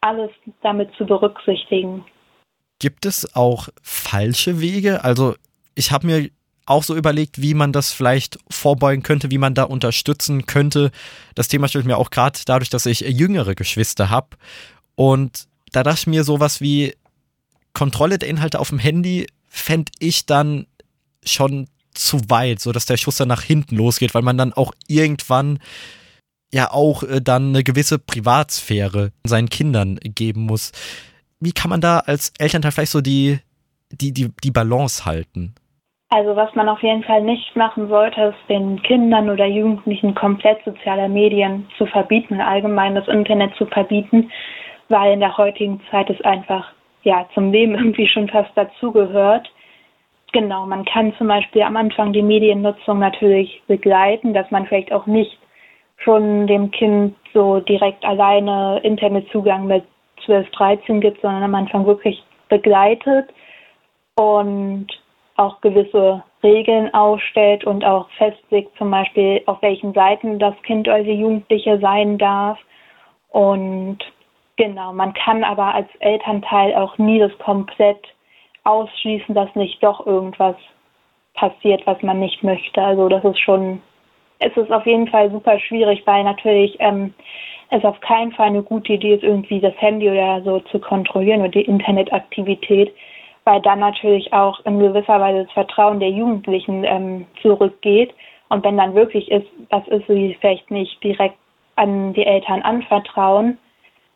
alles 0.00 0.30
damit 0.62 0.90
zu 0.96 1.04
berücksichtigen. 1.04 2.04
Gibt 2.78 3.04
es 3.04 3.36
auch 3.36 3.68
falsche 3.82 4.60
Wege? 4.60 5.04
Also 5.04 5.34
ich 5.74 5.92
habe 5.92 6.06
mir 6.06 6.30
auch 6.66 6.82
so 6.82 6.96
überlegt, 6.96 7.42
wie 7.42 7.54
man 7.54 7.72
das 7.72 7.92
vielleicht 7.92 8.38
vorbeugen 8.48 9.02
könnte, 9.02 9.30
wie 9.30 9.38
man 9.38 9.54
da 9.54 9.64
unterstützen 9.64 10.46
könnte. 10.46 10.90
Das 11.34 11.48
Thema 11.48 11.68
stellt 11.68 11.84
mir 11.84 11.98
auch 11.98 12.10
gerade 12.10 12.38
dadurch, 12.46 12.70
dass 12.70 12.86
ich 12.86 13.00
jüngere 13.00 13.54
Geschwister 13.54 14.08
habe. 14.08 14.36
Und 14.94 15.48
da 15.72 15.82
dachte 15.82 16.00
ich 16.00 16.06
mir 16.06 16.24
sowas 16.24 16.60
wie 16.60 16.94
Kontrolle 17.72 18.18
der 18.18 18.28
Inhalte 18.28 18.60
auf 18.60 18.70
dem 18.70 18.78
Handy 18.78 19.26
fände 19.48 19.90
ich 19.98 20.26
dann 20.26 20.66
schon 21.24 21.68
zu 21.94 22.30
weit, 22.30 22.60
so 22.60 22.72
dass 22.72 22.86
der 22.86 22.96
Schuss 22.96 23.16
dann 23.16 23.28
nach 23.28 23.42
hinten 23.42 23.76
losgeht, 23.76 24.14
weil 24.14 24.22
man 24.22 24.38
dann 24.38 24.52
auch 24.52 24.72
irgendwann 24.86 25.58
ja 26.52 26.70
auch 26.70 27.02
äh, 27.02 27.20
dann 27.20 27.50
eine 27.50 27.62
gewisse 27.62 27.98
Privatsphäre 27.98 29.12
seinen 29.24 29.48
Kindern 29.48 29.98
geben 30.02 30.42
muss. 30.42 30.72
Wie 31.40 31.52
kann 31.52 31.70
man 31.70 31.80
da 31.80 32.00
als 32.00 32.32
Elternteil 32.38 32.72
vielleicht 32.72 32.92
so 32.92 33.00
die, 33.00 33.38
die, 33.90 34.12
die, 34.12 34.30
die 34.42 34.50
Balance 34.50 35.04
halten? 35.04 35.54
Also 36.12 36.34
was 36.34 36.52
man 36.56 36.68
auf 36.68 36.82
jeden 36.82 37.04
Fall 37.04 37.22
nicht 37.22 37.54
machen 37.54 37.88
sollte, 37.88 38.20
ist 38.20 38.48
den 38.48 38.82
Kindern 38.82 39.30
oder 39.30 39.46
Jugendlichen 39.46 40.16
komplett 40.16 40.58
soziale 40.64 41.08
Medien 41.08 41.68
zu 41.78 41.86
verbieten, 41.86 42.40
allgemein 42.40 42.96
das 42.96 43.06
Internet 43.06 43.54
zu 43.54 43.66
verbieten, 43.66 44.28
weil 44.88 45.12
in 45.12 45.20
der 45.20 45.38
heutigen 45.38 45.80
Zeit 45.88 46.10
es 46.10 46.20
einfach 46.22 46.72
ja 47.04 47.28
zum 47.32 47.52
Leben 47.52 47.74
irgendwie 47.76 48.08
schon 48.08 48.28
fast 48.28 48.50
dazugehört. 48.56 49.48
Genau, 50.32 50.64
man 50.66 50.84
kann 50.84 51.12
zum 51.18 51.26
Beispiel 51.26 51.62
am 51.62 51.76
Anfang 51.76 52.12
die 52.12 52.22
Mediennutzung 52.22 53.00
natürlich 53.00 53.62
begleiten, 53.66 54.32
dass 54.32 54.50
man 54.50 54.66
vielleicht 54.66 54.92
auch 54.92 55.06
nicht 55.06 55.38
schon 55.96 56.46
dem 56.46 56.70
Kind 56.70 57.16
so 57.34 57.60
direkt 57.60 58.04
alleine 58.04 58.80
Internetzugang 58.82 59.66
mit 59.66 59.84
12, 60.24 60.48
13 60.50 61.00
gibt, 61.00 61.20
sondern 61.20 61.42
am 61.42 61.54
Anfang 61.54 61.84
wirklich 61.86 62.22
begleitet. 62.48 63.28
und 64.20 64.88
auch 65.36 65.60
gewisse 65.62 66.22
Regeln 66.42 66.92
aufstellt 66.92 67.64
und 67.64 67.84
auch 67.84 68.10
festlegt, 68.18 68.76
zum 68.76 68.90
Beispiel 68.90 69.42
auf 69.46 69.62
welchen 69.62 69.94
Seiten 69.94 70.38
das 70.38 70.54
Kind 70.62 70.86
oder 70.86 71.02
die 71.02 71.14
Jugendliche 71.14 71.78
sein 71.80 72.18
darf. 72.18 72.58
Und 73.30 73.98
genau, 74.56 74.92
man 74.92 75.14
kann 75.14 75.44
aber 75.44 75.74
als 75.74 75.88
Elternteil 76.00 76.74
auch 76.74 76.98
nie 76.98 77.18
das 77.18 77.36
komplett 77.38 78.06
ausschließen, 78.64 79.34
dass 79.34 79.54
nicht 79.54 79.82
doch 79.82 80.06
irgendwas 80.06 80.56
passiert, 81.34 81.86
was 81.86 82.02
man 82.02 82.20
nicht 82.20 82.42
möchte. 82.42 82.82
Also 82.82 83.08
das 83.08 83.24
ist 83.24 83.38
schon, 83.38 83.80
es 84.38 84.56
ist 84.56 84.70
auf 84.70 84.86
jeden 84.86 85.08
Fall 85.08 85.30
super 85.30 85.58
schwierig, 85.58 86.02
weil 86.06 86.24
natürlich 86.24 86.76
ähm, 86.80 87.14
es 87.70 87.84
auf 87.84 88.00
keinen 88.00 88.32
Fall 88.32 88.48
eine 88.48 88.62
gute 88.62 88.94
Idee 88.94 89.14
ist, 89.14 89.22
irgendwie 89.22 89.60
das 89.60 89.74
Handy 89.78 90.10
oder 90.10 90.42
so 90.42 90.60
zu 90.60 90.78
kontrollieren 90.78 91.40
oder 91.40 91.50
die 91.50 91.62
Internetaktivität, 91.62 92.92
weil 93.44 93.60
dann 93.62 93.78
natürlich 93.78 94.32
auch 94.32 94.60
in 94.66 94.78
gewisser 94.80 95.20
Weise 95.20 95.44
das 95.44 95.52
Vertrauen 95.52 96.00
der 96.00 96.10
Jugendlichen 96.10 96.84
ähm, 96.84 97.26
zurückgeht. 97.40 98.12
Und 98.48 98.64
wenn 98.64 98.76
dann 98.76 98.94
wirklich 98.94 99.30
ist, 99.30 99.46
das 99.70 99.86
ist 99.88 100.06
sie 100.08 100.36
vielleicht 100.40 100.70
nicht 100.70 101.02
direkt 101.02 101.36
an 101.76 102.12
die 102.12 102.26
Eltern 102.26 102.62
anvertrauen. 102.62 103.58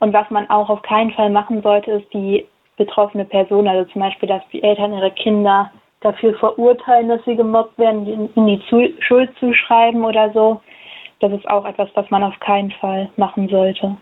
Und 0.00 0.12
was 0.12 0.28
man 0.30 0.50
auch 0.50 0.68
auf 0.68 0.82
keinen 0.82 1.12
Fall 1.12 1.30
machen 1.30 1.62
sollte, 1.62 1.92
ist 1.92 2.12
die 2.12 2.44
betroffene 2.76 3.24
Person, 3.24 3.68
also 3.68 3.90
zum 3.92 4.00
Beispiel, 4.00 4.28
dass 4.28 4.42
die 4.52 4.62
Eltern 4.62 4.92
ihre 4.92 5.10
Kinder 5.12 5.70
dafür 6.00 6.38
verurteilen, 6.38 7.08
dass 7.08 7.24
sie 7.24 7.36
gemobbt 7.36 7.78
werden, 7.78 8.30
in 8.34 8.46
die 8.46 8.60
Schuld 8.68 9.30
zuschreiben 9.38 10.04
oder 10.04 10.32
so. 10.32 10.60
Das 11.20 11.32
ist 11.32 11.48
auch 11.48 11.64
etwas, 11.64 11.88
was 11.94 12.10
man 12.10 12.22
auf 12.22 12.38
keinen 12.40 12.70
Fall 12.72 13.10
machen 13.16 13.48
sollte. 13.48 13.96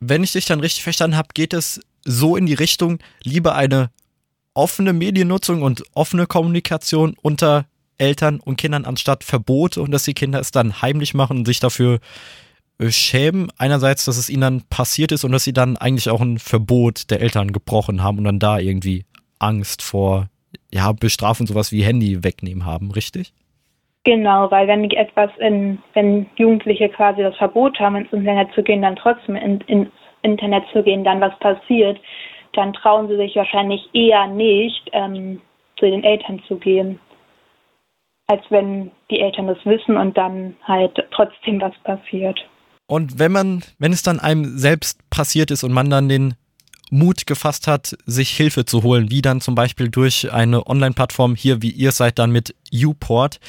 Wenn 0.00 0.22
ich 0.22 0.32
dich 0.32 0.46
dann 0.46 0.60
richtig 0.60 0.84
verstanden 0.84 1.16
habe, 1.16 1.28
geht 1.34 1.52
es 1.52 1.80
so 2.04 2.36
in 2.36 2.46
die 2.46 2.54
Richtung, 2.54 2.98
lieber 3.24 3.54
eine 3.54 3.90
offene 4.54 4.92
Mediennutzung 4.92 5.62
und 5.62 5.82
offene 5.94 6.26
Kommunikation 6.26 7.16
unter 7.22 7.66
Eltern 7.98 8.40
und 8.40 8.56
Kindern 8.56 8.84
anstatt 8.84 9.24
Verbote 9.24 9.80
und 9.80 9.92
dass 9.92 10.04
die 10.04 10.14
Kinder 10.14 10.40
es 10.40 10.50
dann 10.50 10.82
heimlich 10.82 11.14
machen 11.14 11.38
und 11.38 11.46
sich 11.46 11.60
dafür 11.60 12.00
schämen. 12.90 13.50
Einerseits, 13.58 14.04
dass 14.04 14.16
es 14.16 14.30
ihnen 14.30 14.40
dann 14.40 14.62
passiert 14.68 15.12
ist 15.12 15.24
und 15.24 15.32
dass 15.32 15.44
sie 15.44 15.52
dann 15.52 15.76
eigentlich 15.76 16.10
auch 16.10 16.20
ein 16.20 16.38
Verbot 16.38 17.10
der 17.10 17.20
Eltern 17.20 17.52
gebrochen 17.52 18.02
haben 18.02 18.18
und 18.18 18.24
dann 18.24 18.38
da 18.38 18.58
irgendwie 18.58 19.04
Angst 19.38 19.82
vor 19.82 20.28
ja, 20.72 20.92
Bestrafen 20.92 21.46
sowas 21.46 21.72
wie 21.72 21.82
Handy 21.82 22.24
wegnehmen 22.24 22.64
haben, 22.66 22.90
richtig? 22.90 23.32
Genau, 24.04 24.50
weil 24.50 24.66
wenn 24.66 24.90
etwas 24.90 25.30
in, 25.38 25.78
wenn 25.94 26.26
Jugendliche 26.36 26.88
quasi 26.88 27.22
das 27.22 27.36
Verbot 27.36 27.78
haben, 27.78 27.96
ins 27.96 28.12
Internet 28.12 28.52
zu 28.54 28.62
gehen, 28.62 28.82
dann 28.82 28.96
trotzdem 28.96 29.36
in, 29.36 29.60
ins 29.62 29.90
Internet 30.22 30.64
zu 30.72 30.82
gehen, 30.82 31.04
dann 31.04 31.20
was 31.20 31.38
passiert, 31.38 32.00
dann 32.54 32.72
trauen 32.72 33.08
sie 33.08 33.16
sich 33.16 33.36
wahrscheinlich 33.36 33.88
eher 33.92 34.26
nicht, 34.26 34.90
ähm, 34.92 35.40
zu 35.78 35.86
den 35.86 36.04
Eltern 36.04 36.42
zu 36.48 36.56
gehen, 36.56 36.98
als 38.26 38.42
wenn 38.50 38.90
die 39.10 39.20
Eltern 39.20 39.46
das 39.46 39.64
wissen 39.64 39.96
und 39.96 40.16
dann 40.16 40.56
halt 40.64 40.96
trotzdem 41.12 41.60
was 41.60 41.76
passiert. 41.84 42.38
Und 42.92 43.18
wenn 43.18 43.32
man, 43.32 43.64
wenn 43.78 43.94
es 43.94 44.02
dann 44.02 44.20
einem 44.20 44.58
selbst 44.58 44.98
passiert 45.08 45.50
ist 45.50 45.64
und 45.64 45.72
man 45.72 45.88
dann 45.88 46.10
den 46.10 46.34
Mut 46.90 47.26
gefasst 47.26 47.66
hat, 47.66 47.96
sich 48.04 48.36
Hilfe 48.36 48.66
zu 48.66 48.82
holen, 48.82 49.10
wie 49.10 49.22
dann 49.22 49.40
zum 49.40 49.54
Beispiel 49.54 49.88
durch 49.88 50.30
eine 50.30 50.66
Online-Plattform 50.66 51.34
hier, 51.34 51.62
wie 51.62 51.70
ihr 51.70 51.92
seid, 51.92 52.18
dann 52.18 52.30
mit 52.30 52.54
Uport. 52.70 53.40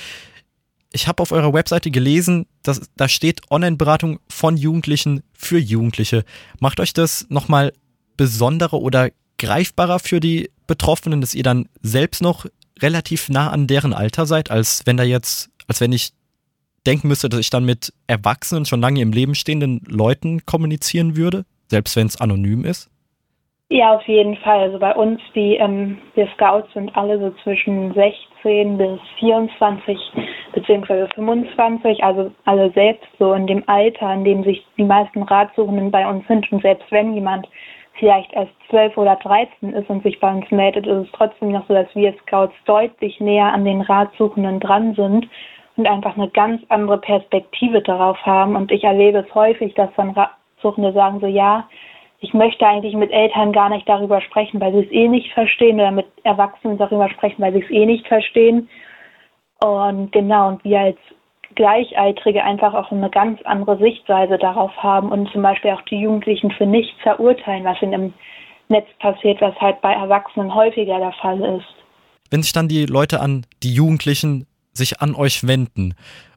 Ich 0.93 1.09
habe 1.09 1.21
auf 1.21 1.33
eurer 1.33 1.51
Webseite 1.51 1.91
gelesen, 1.91 2.45
dass 2.61 2.89
da 2.95 3.09
steht 3.09 3.41
Online-Beratung 3.51 4.21
von 4.29 4.55
Jugendlichen 4.55 5.23
für 5.33 5.59
Jugendliche. 5.59 6.23
Macht 6.61 6.79
euch 6.79 6.93
das 6.93 7.25
nochmal 7.27 7.73
besonderer 8.15 8.79
oder 8.79 9.09
greifbarer 9.39 9.99
für 9.99 10.21
die 10.21 10.51
Betroffenen, 10.67 11.19
dass 11.19 11.35
ihr 11.35 11.43
dann 11.43 11.67
selbst 11.81 12.21
noch 12.21 12.45
relativ 12.79 13.27
nah 13.27 13.49
an 13.49 13.67
deren 13.67 13.91
Alter 13.91 14.25
seid, 14.25 14.51
als 14.51 14.83
wenn 14.85 14.95
da 14.95 15.03
jetzt, 15.03 15.49
als 15.67 15.81
wenn 15.81 15.91
ich 15.91 16.13
denken 16.85 17.07
müsste, 17.07 17.29
dass 17.29 17.39
ich 17.39 17.49
dann 17.49 17.65
mit 17.65 17.93
Erwachsenen, 18.07 18.65
schon 18.65 18.81
lange 18.81 19.01
im 19.01 19.11
Leben 19.11 19.35
stehenden 19.35 19.81
Leuten 19.87 20.45
kommunizieren 20.45 21.15
würde, 21.15 21.45
selbst 21.67 21.95
wenn 21.95 22.07
es 22.07 22.19
anonym 22.19 22.65
ist? 22.65 22.89
Ja, 23.69 23.95
auf 23.95 24.07
jeden 24.07 24.37
Fall. 24.37 24.59
Also 24.59 24.77
bei 24.77 24.93
uns, 24.93 25.19
die 25.33 25.55
ähm, 25.55 25.97
wir 26.13 26.27
Scouts 26.35 26.71
sind 26.73 26.95
alle 26.95 27.19
so 27.19 27.31
zwischen 27.43 27.93
16 27.93 28.77
bis 28.77 28.99
24 29.17 29.97
beziehungsweise 30.53 31.09
25, 31.15 32.03
also 32.03 32.31
alle 32.45 32.71
selbst 32.73 33.07
so 33.17 33.33
in 33.33 33.47
dem 33.47 33.67
Alter, 33.67 34.13
in 34.13 34.25
dem 34.25 34.43
sich 34.43 34.63
die 34.77 34.83
meisten 34.83 35.23
Ratsuchenden 35.23 35.89
bei 35.89 36.07
uns 36.07 36.27
sind. 36.27 36.51
Und 36.51 36.61
selbst 36.61 36.85
wenn 36.91 37.15
jemand 37.15 37.47
vielleicht 37.97 38.31
erst 38.33 38.51
12 38.69 38.95
oder 38.97 39.15
13 39.15 39.73
ist 39.73 39.89
und 39.89 40.03
sich 40.03 40.19
bei 40.19 40.31
uns 40.31 40.49
meldet, 40.51 40.85
ist 40.85 41.07
es 41.07 41.11
trotzdem 41.13 41.51
noch 41.51 41.67
so, 41.67 41.73
dass 41.73 41.87
wir 41.95 42.13
Scouts 42.27 42.53
deutlich 42.65 43.19
näher 43.19 43.51
an 43.51 43.65
den 43.65 43.81
Ratsuchenden 43.81 44.59
dran 44.59 44.93
sind 44.93 45.27
und 45.75 45.87
einfach 45.87 46.15
eine 46.15 46.29
ganz 46.29 46.61
andere 46.69 46.99
Perspektive 46.99 47.81
darauf 47.81 48.17
haben. 48.25 48.55
Und 48.55 48.71
ich 48.71 48.83
erlebe 48.83 49.19
es 49.19 49.35
häufig, 49.35 49.73
dass 49.75 49.89
dann 49.95 50.11
Ratsuchende 50.11 50.93
sagen 50.93 51.19
so, 51.19 51.27
ja, 51.27 51.67
ich 52.19 52.33
möchte 52.33 52.65
eigentlich 52.65 52.95
mit 52.95 53.11
Eltern 53.11 53.51
gar 53.51 53.69
nicht 53.69 53.87
darüber 53.87 54.21
sprechen, 54.21 54.61
weil 54.61 54.71
sie 54.71 54.85
es 54.85 54.91
eh 54.91 55.07
nicht 55.07 55.33
verstehen 55.33 55.75
oder 55.75 55.91
mit 55.91 56.07
Erwachsenen 56.23 56.77
darüber 56.77 57.09
sprechen, 57.09 57.41
weil 57.41 57.53
sie 57.53 57.63
es 57.63 57.69
eh 57.69 57.85
nicht 57.85 58.07
verstehen. 58.07 58.69
Und 59.61 60.11
genau, 60.11 60.47
und 60.49 60.63
wir 60.63 60.79
als 60.79 60.97
Gleichaltrige 61.55 62.43
einfach 62.43 62.73
auch 62.73 62.91
eine 62.91 63.09
ganz 63.09 63.41
andere 63.43 63.77
Sichtweise 63.77 64.37
darauf 64.37 64.71
haben 64.81 65.11
und 65.11 65.29
zum 65.31 65.41
Beispiel 65.41 65.71
auch 65.71 65.81
die 65.83 65.99
Jugendlichen 65.99 66.51
für 66.51 66.65
nichts 66.65 66.99
verurteilen, 67.01 67.65
was 67.65 67.81
in 67.81 67.91
dem 67.91 68.13
Netz 68.69 68.87
passiert, 68.99 69.41
was 69.41 69.55
halt 69.59 69.81
bei 69.81 69.93
Erwachsenen 69.93 70.55
häufiger 70.55 70.99
der 70.99 71.13
Fall 71.13 71.41
ist. 71.57 71.75
Wenn 72.31 72.41
sich 72.41 72.53
dann 72.53 72.67
die 72.67 72.85
Leute 72.85 73.19
an 73.19 73.45
die 73.61 73.73
Jugendlichen 73.73 74.47
sich 74.73 75.01
an 75.01 75.15
euch 75.15 75.47
wenden 75.47 75.95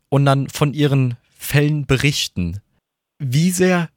und 0.09 0.25
dann 0.27 0.49
von 0.49 0.73
ihren 0.73 1.17
Fällen 1.39 1.87
berichten, 1.87 2.61
wie 3.19 3.51
sehr 3.51 3.89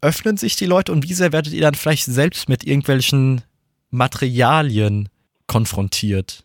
öffnen 0.00 0.36
sich 0.36 0.56
die 0.56 0.66
Leute 0.66 0.92
und 0.92 1.08
wie 1.08 1.14
sehr 1.14 1.32
werdet 1.32 1.52
ihr 1.52 1.62
dann 1.62 1.74
vielleicht 1.74 2.04
selbst 2.04 2.48
mit 2.48 2.64
irgendwelchen 2.64 3.42
Materialien 3.90 5.08
konfrontiert? 5.46 6.44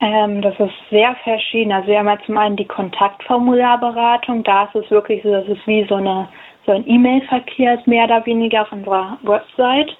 Ähm, 0.00 0.42
das 0.42 0.58
ist 0.58 0.74
sehr 0.90 1.14
verschieden. 1.22 1.72
Also 1.72 1.88
wir 1.88 1.98
haben 1.98 2.08
ja 2.08 2.18
zum 2.26 2.36
einen 2.36 2.56
die 2.56 2.66
Kontaktformularberatung. 2.66 4.42
Da 4.42 4.64
ist 4.64 4.74
es 4.74 4.90
wirklich 4.90 5.22
so, 5.22 5.30
dass 5.30 5.46
es 5.46 5.58
wie 5.66 5.86
so, 5.88 5.94
eine, 5.94 6.28
so 6.66 6.72
ein 6.72 6.86
E-Mail-Verkehr 6.88 7.74
ist, 7.78 7.86
mehr 7.86 8.04
oder 8.04 8.24
weniger 8.26 8.62
auf 8.62 8.72
unserer 8.72 9.18
Website. 9.22 9.96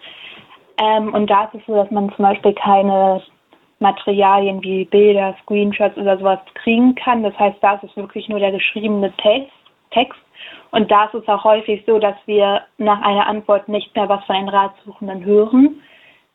Ähm, 0.78 1.14
und 1.14 1.30
da 1.30 1.44
ist 1.44 1.54
es 1.54 1.66
so, 1.66 1.76
dass 1.76 1.90
man 1.90 2.12
zum 2.16 2.24
Beispiel 2.24 2.52
keine 2.54 3.22
Materialien 3.82 4.62
wie 4.62 4.86
Bilder, 4.86 5.36
Screenshots 5.42 5.98
oder 5.98 6.16
sowas 6.16 6.38
kriegen 6.54 6.94
kann. 6.94 7.22
Das 7.22 7.38
heißt, 7.38 7.58
da 7.60 7.74
ist 7.74 7.84
es 7.84 7.96
wirklich 7.96 8.28
nur 8.28 8.38
der 8.38 8.52
geschriebene 8.52 9.12
Text. 9.18 9.52
Text 9.90 10.18
und 10.70 10.90
da 10.90 11.04
ist 11.04 11.14
es 11.14 11.28
auch 11.28 11.44
häufig 11.44 11.84
so, 11.86 11.98
dass 11.98 12.16
wir 12.24 12.62
nach 12.78 13.02
einer 13.02 13.26
Antwort 13.26 13.68
nicht 13.68 13.94
mehr 13.94 14.08
was 14.08 14.24
von 14.24 14.36
den 14.36 14.48
Ratsuchenden 14.48 15.24
hören. 15.24 15.82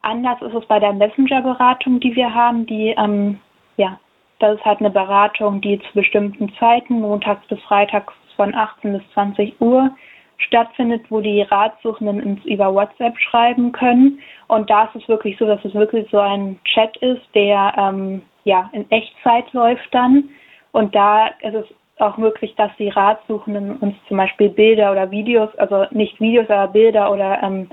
Anders 0.03 0.41
ist 0.43 0.53
es 0.53 0.65
bei 0.67 0.79
der 0.79 0.93
Messenger-Beratung, 0.93 1.99
die 1.99 2.15
wir 2.15 2.33
haben, 2.33 2.67
die, 2.67 2.93
ähm, 2.97 3.39
ja, 3.77 3.99
das 4.39 4.57
ist 4.57 4.65
halt 4.65 4.79
eine 4.79 4.91
Beratung, 4.91 5.59
die 5.61 5.79
zu 5.79 5.93
bestimmten 5.95 6.53
Zeiten, 6.59 7.01
montags 7.01 7.45
bis 7.47 7.59
freitags 7.63 8.13
von 8.35 8.53
18 8.53 8.93
bis 8.93 9.01
20 9.13 9.59
Uhr 9.59 9.89
stattfindet, 10.37 11.03
wo 11.09 11.21
die 11.21 11.41
Ratsuchenden 11.41 12.21
uns 12.23 12.45
über 12.45 12.73
WhatsApp 12.73 13.17
schreiben 13.19 13.71
können. 13.71 14.19
Und 14.47 14.69
da 14.69 14.85
ist 14.85 14.95
es 14.95 15.07
wirklich 15.07 15.37
so, 15.37 15.45
dass 15.45 15.63
es 15.65 15.73
wirklich 15.73 16.07
so 16.11 16.19
ein 16.19 16.59
Chat 16.63 16.95
ist, 16.97 17.23
der 17.33 17.73
ähm, 17.77 18.21
ja 18.43 18.69
in 18.73 18.89
Echtzeit 18.91 19.51
läuft 19.53 19.87
dann. 19.91 20.29
Und 20.71 20.93
da 20.95 21.27
ist 21.41 21.55
es 21.55 21.65
auch 21.99 22.17
möglich, 22.17 22.53
dass 22.55 22.71
die 22.77 22.89
Ratsuchenden 22.89 23.77
uns 23.77 23.95
zum 24.07 24.17
Beispiel 24.17 24.49
Bilder 24.49 24.91
oder 24.91 25.09
Videos, 25.09 25.53
also 25.57 25.85
nicht 25.91 26.19
Videos, 26.21 26.49
aber 26.49 26.71
Bilder 26.71 27.11
oder 27.11 27.41
ähm, 27.41 27.69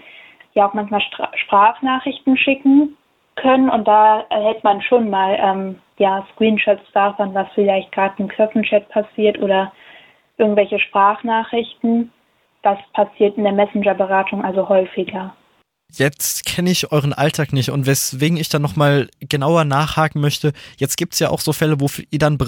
ja 0.55 0.67
auch 0.67 0.75
manchmal 0.75 1.01
Stra 1.03 1.31
Sprachnachrichten 1.35 2.37
schicken 2.37 2.97
können 3.37 3.69
und 3.69 3.87
da 3.87 4.25
erhält 4.31 4.63
man 4.63 4.81
schon 4.81 5.11
mal 5.11 5.37
ähm, 5.41 5.79
ja 5.99 6.27
Screenshots 6.33 6.85
davon, 6.93 7.35
was 7.35 7.49
vielleicht 7.55 7.93
gerade 7.93 8.15
im 8.19 8.29
Klassenchat 8.29 8.89
passiert 8.89 9.39
oder 9.41 9.73
irgendwelche 10.39 10.79
Sprachnachrichten. 10.79 12.13
Das 12.65 12.79
passiert 12.95 13.37
in 13.37 13.45
der 13.45 13.53
Messenger-Beratung 13.53 14.43
also 14.43 14.69
häufiger. 14.69 15.35
Jetzt 15.93 16.47
kenne 16.47 16.71
ich 16.71 16.91
euren 16.91 17.13
Alltag 17.13 17.53
nicht 17.53 17.71
und 17.71 17.87
weswegen 17.87 18.37
ich 18.37 18.49
dann 18.49 18.63
nochmal 18.63 19.09
genauer 19.21 19.65
nachhaken 19.65 20.21
möchte, 20.21 20.53
jetzt 20.79 20.97
gibt 20.97 21.13
es 21.13 21.21
ja 21.21 21.29
auch 21.31 21.41
so 21.41 21.53
Fälle, 21.53 21.81
wo 21.81 21.87
ihr 22.11 22.19
dann 22.19 22.39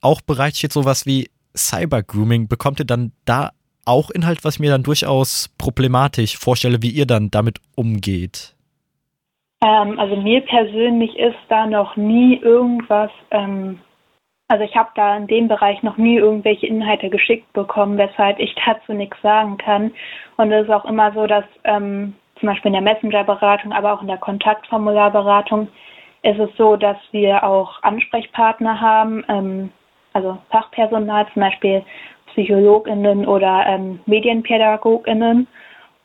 auch 0.00 0.20
bereitsteht 0.22 0.72
sowas 0.72 1.04
wie 1.04 1.28
Cyber-Grooming, 1.56 2.48
bekommt 2.48 2.78
ihr 2.80 2.86
dann 2.86 3.12
da 3.24 3.50
auch 3.84 4.10
Inhalt, 4.10 4.44
was 4.44 4.54
ich 4.54 4.60
mir 4.60 4.70
dann 4.70 4.82
durchaus 4.84 5.54
problematisch 5.58 6.38
vorstelle, 6.38 6.82
wie 6.82 6.90
ihr 6.90 7.06
dann 7.06 7.30
damit 7.30 7.58
umgeht? 7.76 8.54
Ähm, 9.62 9.98
also 9.98 10.16
mir 10.16 10.40
persönlich 10.42 11.16
ist 11.18 11.36
da 11.48 11.66
noch 11.66 11.96
nie 11.96 12.36
irgendwas, 12.36 13.10
ähm, 13.30 13.80
also 14.48 14.64
ich 14.64 14.76
habe 14.76 14.90
da 14.94 15.16
in 15.16 15.26
dem 15.26 15.48
Bereich 15.48 15.82
noch 15.82 15.96
nie 15.96 16.16
irgendwelche 16.16 16.66
Inhalte 16.66 17.08
geschickt 17.08 17.52
bekommen, 17.52 17.98
weshalb 17.98 18.38
ich 18.38 18.54
dazu 18.66 18.92
nichts 18.92 19.20
sagen 19.22 19.56
kann. 19.58 19.92
Und 20.36 20.52
es 20.52 20.64
ist 20.64 20.72
auch 20.72 20.84
immer 20.84 21.12
so, 21.12 21.26
dass 21.26 21.44
ähm, 21.64 22.14
zum 22.38 22.48
Beispiel 22.48 22.74
in 22.74 22.84
der 22.84 22.94
Messenger-Beratung, 22.94 23.72
aber 23.72 23.92
auch 23.92 24.02
in 24.02 24.08
der 24.08 24.18
Kontaktformularberatung 24.18 25.68
ist 26.22 26.38
es 26.38 26.50
so, 26.56 26.76
dass 26.76 26.96
wir 27.12 27.44
auch 27.44 27.82
Ansprechpartner 27.82 28.80
haben, 28.80 29.24
ähm, 29.28 29.70
also 30.12 30.38
Fachpersonal, 30.50 31.26
zum 31.32 31.42
Beispiel 31.42 31.82
PsychologInnen 32.32 33.26
oder 33.26 33.64
ähm, 33.66 34.00
MedienpädagogInnen. 34.06 35.46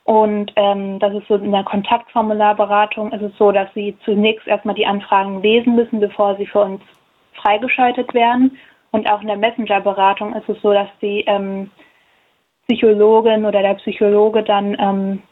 Und 0.04 0.52
ähm, 0.56 0.98
das 0.98 1.14
ist 1.14 1.28
so 1.28 1.36
in 1.36 1.52
der 1.52 1.64
Kontaktformularberatung 1.64 3.12
ist 3.12 3.22
es 3.22 3.36
so, 3.38 3.52
dass 3.52 3.72
sie 3.74 3.96
zunächst 4.04 4.46
erstmal 4.46 4.74
die 4.74 4.86
Anfragen 4.86 5.42
lesen 5.42 5.76
müssen, 5.76 6.00
bevor 6.00 6.36
sie 6.36 6.46
für 6.46 6.60
uns 6.60 6.80
freigeschaltet 7.40 8.12
werden. 8.14 8.58
Und 8.92 9.08
auch 9.08 9.20
in 9.20 9.28
der 9.28 9.36
Messenger-Beratung 9.36 10.34
ist 10.34 10.48
es 10.48 10.60
so, 10.62 10.72
dass 10.72 10.88
die 11.00 11.20
ähm, 11.26 11.70
Psychologin 12.66 13.44
oder 13.44 13.62
der 13.62 13.74
Psychologe 13.74 14.42
dann 14.42 14.76
ähm, 14.80 15.22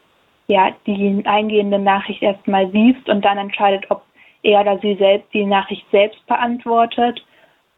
ja 0.46 0.70
die 0.86 1.22
eingehende 1.24 1.78
Nachricht 1.78 2.22
erstmal 2.22 2.66
liest 2.66 3.08
und 3.08 3.24
dann 3.24 3.38
entscheidet, 3.38 3.90
ob 3.90 4.02
er 4.42 4.60
oder 4.60 4.78
sie 4.78 4.94
selbst 4.96 5.32
die 5.32 5.44
Nachricht 5.44 5.84
selbst 5.90 6.24
beantwortet 6.26 7.24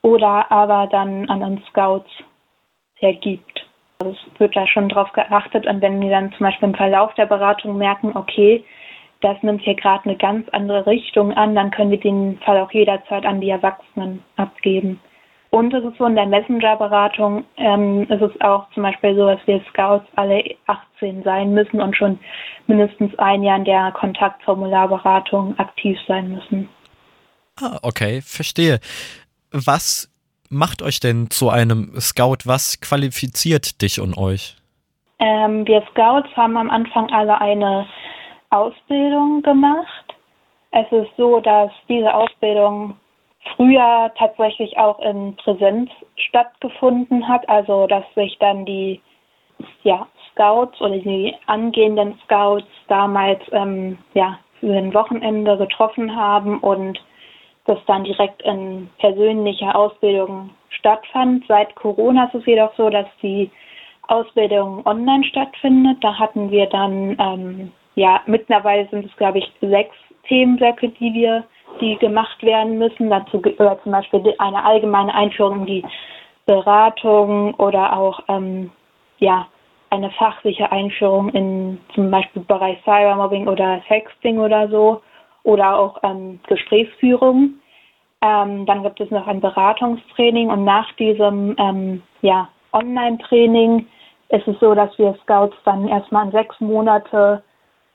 oder 0.03 0.51
aber 0.51 0.87
dann 0.91 1.29
an 1.29 1.43
uns 1.43 1.67
Scouts 1.67 2.11
hergibt. 2.97 3.67
Also 3.99 4.13
es 4.13 4.41
wird 4.41 4.57
da 4.57 4.67
schon 4.67 4.89
drauf 4.89 5.13
geachtet 5.13 5.67
und 5.67 5.83
wenn 5.83 6.01
wir 6.01 6.11
dann 6.11 6.33
zum 6.33 6.47
Beispiel 6.47 6.69
im 6.69 6.75
Verlauf 6.75 7.13
der 7.15 7.27
Beratung 7.27 7.77
merken, 7.77 8.13
okay, 8.15 8.65
das 9.21 9.37
nimmt 9.43 9.63
hier 9.63 9.75
gerade 9.75 10.05
eine 10.05 10.17
ganz 10.17 10.49
andere 10.51 10.87
Richtung 10.87 11.33
an, 11.35 11.55
dann 11.55 11.71
können 11.71 11.91
wir 11.91 12.01
den 12.01 12.39
Fall 12.39 12.59
auch 12.59 12.73
jederzeit 12.73 13.25
an 13.27 13.41
die 13.41 13.51
Erwachsenen 13.51 14.23
abgeben. 14.37 15.01
Und 15.51 15.75
es 15.75 15.85
ist 15.85 15.99
so 15.99 16.07
in 16.07 16.15
der 16.15 16.27
Messenger-Beratung 16.27 17.45
ähm, 17.57 18.03
ist 18.03 18.23
es 18.23 18.41
auch 18.41 18.71
zum 18.73 18.85
Beispiel 18.85 19.17
so, 19.17 19.27
dass 19.27 19.41
wir 19.47 19.61
Scouts 19.71 20.07
alle 20.15 20.45
18 20.67 21.25
sein 21.25 21.53
müssen 21.53 21.81
und 21.81 21.97
schon 21.97 22.21
mindestens 22.69 23.19
ein 23.19 23.43
Jahr 23.43 23.57
in 23.57 23.65
der 23.65 23.91
Kontaktformularberatung 23.93 25.59
aktiv 25.59 25.99
sein 26.07 26.33
müssen. 26.33 26.69
Ah, 27.61 27.79
okay, 27.83 28.23
verstehe. 28.23 28.79
Was 29.51 30.09
macht 30.51 30.83
euch 30.83 31.01
denn 31.01 31.31
zu 31.31 31.51
einem 31.51 31.99
Scout? 32.01 32.45
Was 32.45 32.81
qualifiziert 32.81 33.83
dich 33.83 34.01
und 34.01 34.17
euch? 34.17 34.57
Ähm, 35.19 35.67
wir 35.67 35.83
Scouts 35.91 36.29
haben 36.37 36.57
am 36.57 36.71
Anfang 36.71 37.11
alle 37.13 37.41
eine 37.41 37.87
Ausbildung 38.51 39.43
gemacht. 39.43 40.15
Es 40.73 40.91
ist 40.93 41.11
so, 41.17 41.41
dass 41.41 41.71
diese 41.89 42.13
Ausbildung 42.15 42.97
früher 43.57 44.13
tatsächlich 44.17 44.77
auch 44.79 44.99
in 45.01 45.37
Präsenz 45.37 45.91
stattgefunden 46.17 47.27
hat, 47.27 47.49
also 47.49 47.87
dass 47.87 48.05
sich 48.15 48.37
dann 48.39 48.65
die 48.65 49.01
ja, 49.83 50.07
Scouts 50.33 50.81
oder 50.81 50.99
die 50.99 51.35
angehenden 51.47 52.19
Scouts 52.25 52.67
damals 52.89 53.41
ähm, 53.53 53.99
ja, 54.15 54.39
für 54.61 54.73
ein 54.77 54.95
Wochenende 54.95 55.57
getroffen 55.57 56.15
haben 56.15 56.59
und 56.61 57.01
das 57.67 57.79
dann 57.87 58.05
direkt 58.05 58.43
in 58.43 58.89
persönlicher 58.99 59.75
Ausbildung 59.75 60.51
stattfand. 60.71 61.45
Seit 61.47 61.75
Corona 61.77 62.25
ist 62.25 62.35
es 62.35 62.47
jedoch 62.47 62.75
so, 62.77 62.91
dass 62.91 63.07
die 63.23 63.51
Ausbildung 64.09 64.85
online 64.87 65.25
stattfindet. 65.25 65.99
Da 66.03 66.19
hatten 66.19 66.51
wir 66.51 66.67
dann, 66.67 67.17
ähm, 67.19 67.73
ja, 67.95 68.21
mittlerweile 68.27 68.89
sind 68.89 69.07
es, 69.07 69.17
glaube 69.17 69.39
ich, 69.39 69.53
sechs 69.61 69.95
Themenblöcke, 70.29 70.89
die 70.89 71.13
wir 71.15 71.45
die 71.81 71.97
gemacht 71.97 72.43
werden 72.43 72.79
müssen. 72.79 73.11
Dazu 73.11 73.41
gehört 73.41 73.83
zum 73.83 73.93
Beispiel 73.93 74.35
eine 74.39 74.65
allgemeine 74.65 75.15
Einführung 75.15 75.61
in 75.61 75.67
die 75.67 75.85
Beratung 76.47 77.55
oder 77.55 77.97
auch 77.97 78.21
ähm, 78.29 78.71
ja, 79.19 79.47
eine 79.91 80.11
fachliche 80.11 80.71
Einführung 80.73 81.29
in 81.31 81.79
zum 81.95 82.11
Beispiel 82.11 82.43
Bereich 82.43 82.79
Cybermobbing 82.85 83.49
oder 83.49 83.83
Sexting 83.89 84.39
oder 84.39 84.69
so 84.69 85.03
oder 85.43 85.79
auch 85.79 85.99
ähm, 86.03 86.41
Gesprächsführung. 86.47 87.55
Ähm, 88.23 88.67
dann 88.67 88.83
gibt 88.83 89.01
es 89.01 89.11
noch 89.11 89.27
ein 89.27 89.41
Beratungstraining 89.41 90.51
und 90.51 90.65
nach 90.65 90.93
diesem 90.95 91.57
ähm, 91.59 92.03
ja, 92.23 92.49
Online-Training 92.73 93.87
ist 94.29 94.47
es 94.47 94.59
so, 94.61 94.75
dass 94.75 94.97
wir 94.99 95.17
Scouts 95.23 95.57
dann 95.65 95.89
erstmal 95.89 96.31
sechs 96.31 96.59
Monate 96.61 97.43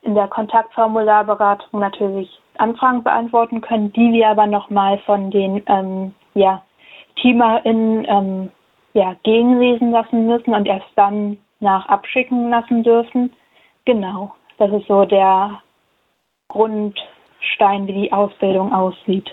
in 0.02 0.14
der 0.14 0.28
Kontaktformularberatung 0.28 1.80
natürlich 1.80 2.28
Anfragen 2.58 3.02
beantworten 3.02 3.60
können, 3.60 3.92
die 3.92 4.12
wir 4.12 4.28
aber 4.28 4.46
nochmal 4.46 4.98
von 5.00 5.30
den 5.30 5.62
ähm, 5.66 6.14
ja, 6.34 6.62
TeamerInnen 7.20 8.06
ähm, 8.08 8.50
ja, 8.94 9.14
gegenlesen 9.24 9.90
lassen 9.90 10.26
müssen 10.26 10.54
und 10.54 10.66
erst 10.66 10.86
dann 10.96 11.38
nach 11.60 11.86
abschicken 11.86 12.50
lassen 12.50 12.82
dürfen. 12.82 13.32
Genau, 13.84 14.34
das 14.58 14.70
ist 14.72 14.86
so 14.88 15.04
der 15.04 15.60
Grundstein, 16.48 17.86
wie 17.86 18.02
die 18.02 18.12
Ausbildung 18.12 18.72
aussieht. 18.72 19.30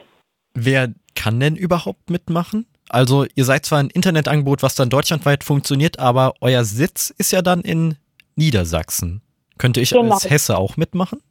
Wer 0.54 0.90
kann 1.16 1.40
denn 1.40 1.56
überhaupt 1.56 2.10
mitmachen? 2.10 2.66
Also 2.90 3.26
ihr 3.36 3.46
seid 3.46 3.66
zwar 3.66 3.80
ein 3.80 3.90
Internetangebot, 3.90 4.62
was 4.62 4.76
dann 4.76 4.90
deutschlandweit 4.90 5.44
funktioniert, 5.44 6.00
aber 6.00 6.34
euer 6.42 6.64
Sitz 6.64 7.10
ist 7.18 7.32
ja 7.32 7.42
dann 7.42 7.62
in 7.62 7.96
Niedersachsen. 8.36 9.22
Könnte 9.58 9.82
ich 9.82 9.92
genau. 9.92 10.14
als 10.14 10.30
Hesse 10.30 10.58
auch 10.58 10.78
mitmachen? 10.78 11.22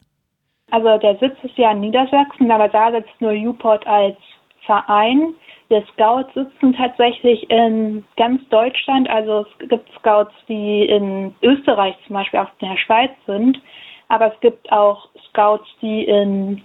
Also 0.71 0.97
der 0.99 1.17
Sitz 1.19 1.37
ist 1.43 1.57
ja 1.59 1.73
in 1.73 1.81
Niedersachsen, 1.81 2.51
aber 2.51 2.69
da 2.69 2.91
sitzt 2.93 3.21
nur 3.21 3.33
Uport 3.33 3.87
als 3.87 4.17
Verein. 4.65 5.35
Wir 5.69 5.85
Scouts 5.93 6.33
sitzen 6.35 6.75
tatsächlich 6.75 7.49
in 7.51 8.05
ganz 8.17 8.47
Deutschland. 8.49 9.09
Also 9.09 9.47
es 9.61 9.69
gibt 9.69 9.89
Scouts, 9.99 10.33
die 10.49 10.85
in 10.87 11.35
Österreich 11.43 11.95
zum 12.07 12.15
Beispiel 12.15 12.41
auch 12.41 12.51
in 12.61 12.69
der 12.69 12.77
Schweiz 12.79 13.11
sind. 13.27 13.61
Aber 14.09 14.33
es 14.33 14.41
gibt 14.41 14.71
auch 14.71 15.09
Scouts, 15.29 15.67
die 15.81 16.05
in, 16.05 16.63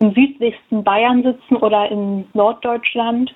im 0.00 0.14
südlichsten 0.14 0.84
Bayern 0.84 1.22
sitzen 1.22 1.56
oder 1.56 1.90
in 1.90 2.28
Norddeutschland, 2.34 3.34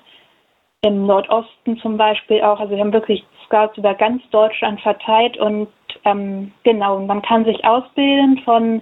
im 0.83 1.05
Nordosten 1.05 1.77
zum 1.77 1.97
Beispiel 1.97 2.41
auch. 2.41 2.59
Also 2.59 2.71
wir 2.71 2.79
haben 2.79 2.93
wirklich 2.93 3.23
Scouts 3.45 3.77
über 3.77 3.93
ganz 3.93 4.21
Deutschland 4.31 4.79
verteilt 4.81 5.37
und 5.37 5.67
ähm, 6.05 6.51
genau, 6.63 6.99
man 6.99 7.21
kann 7.21 7.45
sich 7.45 7.63
ausbilden 7.65 8.39
von 8.45 8.81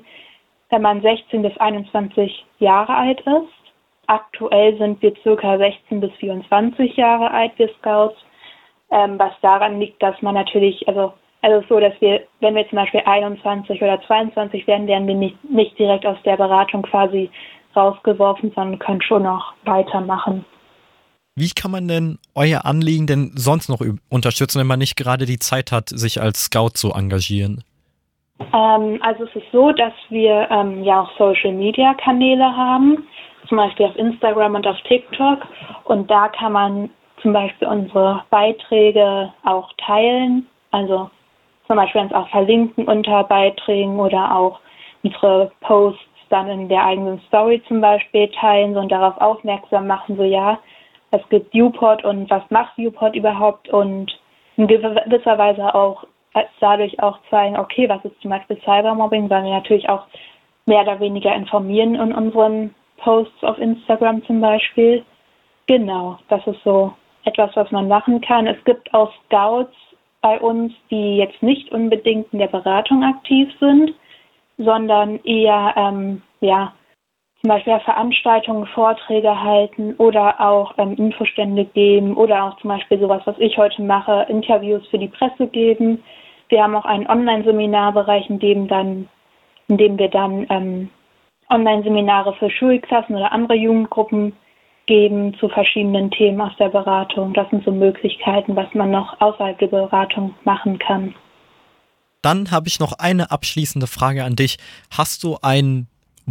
wenn 0.72 0.82
man 0.82 1.02
16 1.02 1.42
bis 1.42 1.56
21 1.58 2.46
Jahre 2.60 2.96
alt 2.96 3.20
ist. 3.22 3.74
Aktuell 4.08 4.78
sind 4.78 5.02
wir 5.02 5.14
circa 5.22 5.58
16 5.58 6.00
bis 6.00 6.12
24 6.14 6.96
Jahre 6.96 7.30
alt, 7.30 7.52
wir 7.58 7.70
Scouts, 7.80 8.18
ähm, 8.90 9.20
was 9.20 9.34
daran 9.42 9.80
liegt, 9.80 10.02
dass 10.02 10.20
man 10.22 10.34
natürlich, 10.34 10.88
also 10.88 11.14
also 11.44 11.66
so, 11.68 11.80
dass 11.80 12.00
wir, 12.02 12.22
wenn 12.40 12.54
wir 12.54 12.70
zum 12.70 12.76
Beispiel 12.76 13.02
21 13.04 13.82
oder 13.82 14.00
22 14.04 14.68
werden, 14.68 14.86
werden 14.86 15.08
wir 15.08 15.16
nicht, 15.16 15.44
nicht 15.44 15.78
direkt 15.80 16.06
aus 16.06 16.18
der 16.24 16.38
Beratung 16.38 16.84
quasi 16.84 17.32
rausgeworfen, 17.76 18.52
sondern 18.54 18.78
können 18.78 19.02
schon 19.02 19.24
noch 19.24 19.54
weitermachen. 19.64 20.46
Wie 21.41 21.49
kann 21.49 21.71
man 21.71 21.88
denn 21.88 22.19
euer 22.36 22.65
Anliegen 22.65 23.08
denn 23.08 23.32
sonst 23.34 23.67
noch 23.67 23.82
unterstützen, 24.12 24.60
wenn 24.60 24.67
man 24.67 24.77
nicht 24.77 24.95
gerade 24.95 25.25
die 25.25 25.39
Zeit 25.39 25.71
hat, 25.71 25.89
sich 25.89 26.21
als 26.21 26.45
Scout 26.45 26.75
zu 26.75 26.91
engagieren? 26.93 27.63
Ähm, 28.54 28.99
also 29.01 29.23
es 29.23 29.36
ist 29.36 29.51
so, 29.51 29.71
dass 29.71 29.93
wir 30.10 30.47
ähm, 30.51 30.84
ja 30.84 31.01
auch 31.01 31.10
Social-Media-Kanäle 31.17 32.43
haben, 32.43 33.08
zum 33.49 33.58
Beispiel 33.58 33.88
auf 33.88 33.95
Instagram 33.95 34.54
und 34.54 34.67
auf 34.67 34.80
TikTok. 34.88 35.39
Und 35.86 36.12
da 36.12 36.27
kann 36.27 36.51
man 36.51 36.91
zum 37.23 37.34
Beispiel 37.34 37.67
unsere 37.67 38.21
Beiträge 38.30 39.34
auch 39.43 39.71
teilen. 39.84 40.45
Also 40.69 41.10
zum 41.65 41.75
Beispiel 41.75 42.01
uns 42.01 42.13
auch 42.13 42.30
verlinken 42.30 42.86
unter 42.86 43.23
Beiträgen 43.23 43.99
oder 43.99 44.36
auch 44.36 44.60
unsere 45.01 45.51
Posts 45.62 46.06
dann 46.30 46.47
in 46.49 46.69
der 46.69 46.86
eigenen 46.86 47.19
Story 47.30 47.63
zum 47.67 47.82
Beispiel 47.82 48.30
teilen 48.39 48.77
und 48.77 48.91
darauf 48.91 49.19
aufmerksam 49.19 49.88
machen, 49.88 50.17
so 50.17 50.23
ja, 50.23 50.60
es 51.12 51.21
gibt 51.30 51.54
Viewport 51.54 52.04
und 52.04 52.30
was 52.30 52.43
macht 52.50 52.78
Viewport 52.78 53.15
überhaupt 53.15 53.69
und 53.69 54.12
in 54.58 54.67
gewisser 54.67 55.38
Weise 55.38 55.74
auch 55.76 56.06
dadurch 56.60 57.02
auch 57.02 57.19
zeigen, 57.30 57.58
okay, 57.58 57.89
was 57.89 58.04
ist 58.06 58.19
zum 58.21 58.32
Beispiel 58.32 58.58
Cybermobbing, 58.63 59.30
weil 59.30 59.43
wir 59.43 59.52
natürlich 59.52 59.89
auch 59.89 60.06
mehr 60.65 60.82
oder 60.82 61.00
weniger 61.00 61.36
informieren 61.36 61.95
in 61.95 62.13
unseren 62.13 62.74
Posts 62.97 63.43
auf 63.43 63.58
Instagram 63.58 64.24
zum 64.26 64.39
Beispiel. 64.39 65.04
Genau, 65.67 66.17
das 66.30 66.45
ist 66.47 66.63
so 66.63 66.93
etwas, 67.26 67.56
was 67.56 67.69
man 67.71 67.88
machen 67.88 68.21
kann. 68.21 68.47
Es 68.47 68.63
gibt 68.63 68.93
auch 68.93 69.12
Scouts 69.26 69.76
bei 70.21 70.39
uns, 70.39 70.71
die 70.89 71.17
jetzt 71.17 71.41
nicht 71.41 71.71
unbedingt 71.71 72.32
in 72.32 72.39
der 72.39 72.47
Beratung 72.47 73.04
aktiv 73.04 73.50
sind, 73.60 73.93
sondern 74.58 75.19
eher 75.24 75.74
ähm, 75.76 76.21
ja, 76.39 76.74
zum 77.41 77.49
Beispiel 77.49 77.80
Veranstaltungen, 77.80 78.67
Vorträge 78.67 79.43
halten 79.43 79.95
oder 79.97 80.39
auch 80.39 80.75
ähm, 80.77 80.93
Infostände 80.95 81.65
geben 81.65 82.15
oder 82.15 82.43
auch 82.43 82.58
zum 82.60 82.69
Beispiel 82.69 82.99
sowas, 82.99 83.23
was 83.25 83.36
ich 83.39 83.58
heute 83.58 83.82
mache, 83.82 84.27
Interviews 84.30 84.86
für 84.89 84.99
die 84.99 85.08
Presse 85.08 85.47
geben. 85.47 86.04
Wir 86.49 86.63
haben 86.63 86.75
auch 86.75 86.86
einen 86.86 87.08
Online-Seminarbereich, 87.08 88.30
in 88.30 88.39
dem 88.39 88.67
dann, 88.67 89.10
in 89.69 89.77
dem 89.77 89.97
wir 89.97 90.10
dann 90.10 90.45
ähm, 90.49 90.89
Online-Seminare 91.49 92.34
für 92.36 92.51
Schulklassen 92.51 93.15
oder 93.15 93.32
andere 93.32 93.56
Jugendgruppen 93.56 94.34
geben 94.86 95.36
zu 95.39 95.49
verschiedenen 95.49 96.12
Themen 96.12 96.41
aus 96.41 96.56
der 96.60 96.69
Beratung. 96.69 97.34
Das 97.34 97.49
sind 97.49 97.65
so 97.65 97.71
Möglichkeiten, 97.71 98.56
was 98.56 98.71
man 98.73 98.91
noch 98.91 99.19
außerhalb 99.19 99.58
der 99.58 99.67
Beratung 99.67 100.36
machen 100.43 100.77
kann. 100.77 101.15
Dann 102.21 102.51
habe 102.51 102.67
ich 102.67 102.80
noch 102.80 102.93
eine 102.99 103.32
abschließende 103.32 103.88
Frage 103.88 104.23
an 104.23 104.36
dich. 104.36 104.58
Hast 104.91 105.23
du 105.23 105.38
ein 105.41 105.88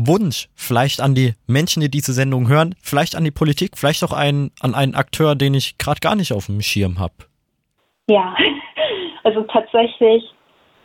Wunsch, 0.07 0.49
vielleicht 0.55 1.01
an 1.01 1.15
die 1.15 1.35
Menschen, 1.47 1.81
die 1.81 1.91
diese 1.91 2.13
Sendung 2.13 2.49
hören, 2.49 2.75
vielleicht 2.83 3.17
an 3.17 3.25
die 3.25 3.31
Politik, 3.31 3.77
vielleicht 3.77 4.03
auch 4.05 4.13
einen, 4.13 4.51
an 4.61 4.75
einen 4.75 4.95
Akteur, 4.95 5.35
den 5.35 5.55
ich 5.55 5.79
gerade 5.79 6.01
gar 6.01 6.17
nicht 6.17 6.33
auf 6.33 6.47
dem 6.47 6.61
Schirm 6.61 6.99
habe? 6.99 7.15
Ja, 8.09 8.35
also 9.25 9.43
tatsächlich 9.43 10.25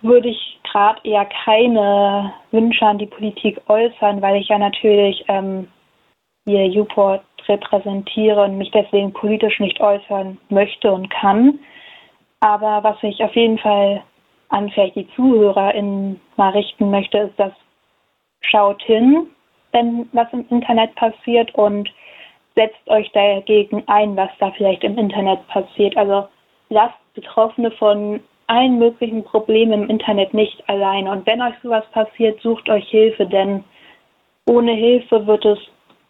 würde 0.02 0.30
ich 0.30 0.60
gerade 0.72 1.00
eher 1.04 1.28
keine 1.46 2.34
Wünsche 2.52 2.86
an 2.86 2.98
die 2.98 3.06
Politik 3.06 3.62
äußern, 3.68 4.22
weil 4.22 4.42
ich 4.42 4.50
ja 4.50 4.58
natürlich 4.58 5.24
ähm, 5.28 5.68
hier 6.46 6.82
Uport 6.82 7.24
repräsentiere 7.48 8.44
und 8.44 8.58
mich 8.58 8.72
deswegen 8.72 9.14
politisch 9.14 9.60
nicht 9.60 9.80
äußern 9.80 10.38
möchte 10.50 10.92
und 10.92 11.10
kann. 11.10 11.60
Aber 12.40 12.84
was 12.84 12.98
ich 13.02 13.24
auf 13.24 13.36
jeden 13.36 13.58
Fall 13.58 14.04
an 14.50 14.70
vielleicht 14.70 14.96
die 14.96 15.08
ZuhörerInnen 15.16 16.20
mal 16.38 16.52
richten 16.52 16.90
möchte, 16.92 17.18
ist, 17.20 17.40
dass 17.40 17.52
schaut 18.50 18.82
hin, 18.84 19.28
wenn 19.72 20.08
was 20.14 20.28
im 20.32 20.46
Internet 20.50 20.96
passiert 20.96 21.54
und 21.56 21.90
setzt 22.56 22.88
euch 22.88 23.12
dagegen 23.12 23.84
ein, 23.88 24.16
was 24.16 24.30
da 24.40 24.52
vielleicht 24.52 24.84
im 24.84 24.98
Internet 24.98 25.46
passiert. 25.48 25.96
Also 25.98 26.28
lasst 26.70 26.96
Betroffene 27.14 27.72
von 27.72 28.22
allen 28.48 28.78
möglichen 28.78 29.24
Problemen 29.24 29.84
im 29.84 29.90
Internet 29.90 30.34
nicht 30.34 30.68
allein. 30.70 31.08
Und 31.08 31.26
wenn 31.26 31.42
euch 31.42 31.56
sowas 31.64 31.84
passiert, 31.92 32.42
sucht 32.42 32.70
euch 32.70 32.88
Hilfe, 32.90 33.26
denn 33.26 33.64
ohne 34.48 34.74
Hilfe 34.74 35.26
wird 35.26 35.46
es 35.46 35.58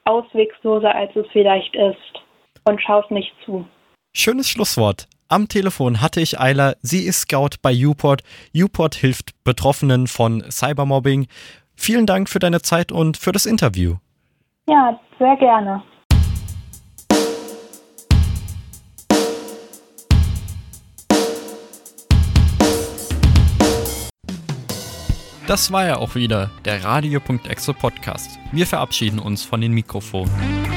auswegsloser, 0.05 0.93
als 0.93 1.15
es 1.15 1.25
vielleicht 1.31 1.75
ist. 1.75 2.21
Und 2.65 2.81
schaut 2.81 3.09
nicht 3.11 3.31
zu. 3.45 3.65
Schönes 4.13 4.49
Schlusswort. 4.49 5.07
Am 5.27 5.47
Telefon 5.47 6.01
hatte 6.01 6.21
ich 6.21 6.39
Ayla. 6.39 6.75
Sie 6.81 7.05
ist 7.05 7.21
Scout 7.21 7.57
bei 7.61 7.73
Uport. 7.73 8.21
Uport 8.55 8.95
hilft 8.95 9.31
Betroffenen 9.43 10.07
von 10.07 10.43
Cybermobbing. 10.49 11.27
Vielen 11.75 12.05
Dank 12.05 12.29
für 12.29 12.39
deine 12.39 12.61
Zeit 12.61 12.91
und 12.91 13.17
für 13.17 13.31
das 13.31 13.45
Interview. 13.45 13.95
Ja, 14.67 14.99
sehr 15.19 15.35
gerne. 15.37 15.83
Das 25.47 25.71
war 25.71 25.85
ja 25.85 25.97
auch 25.97 26.15
wieder 26.15 26.49
der 26.65 26.83
Radio.exe 26.83 27.75
Podcast. 27.75 28.39
Wir 28.51 28.65
verabschieden 28.65 29.19
uns 29.19 29.43
von 29.43 29.61
den 29.61 29.73
Mikrofonen. 29.73 30.74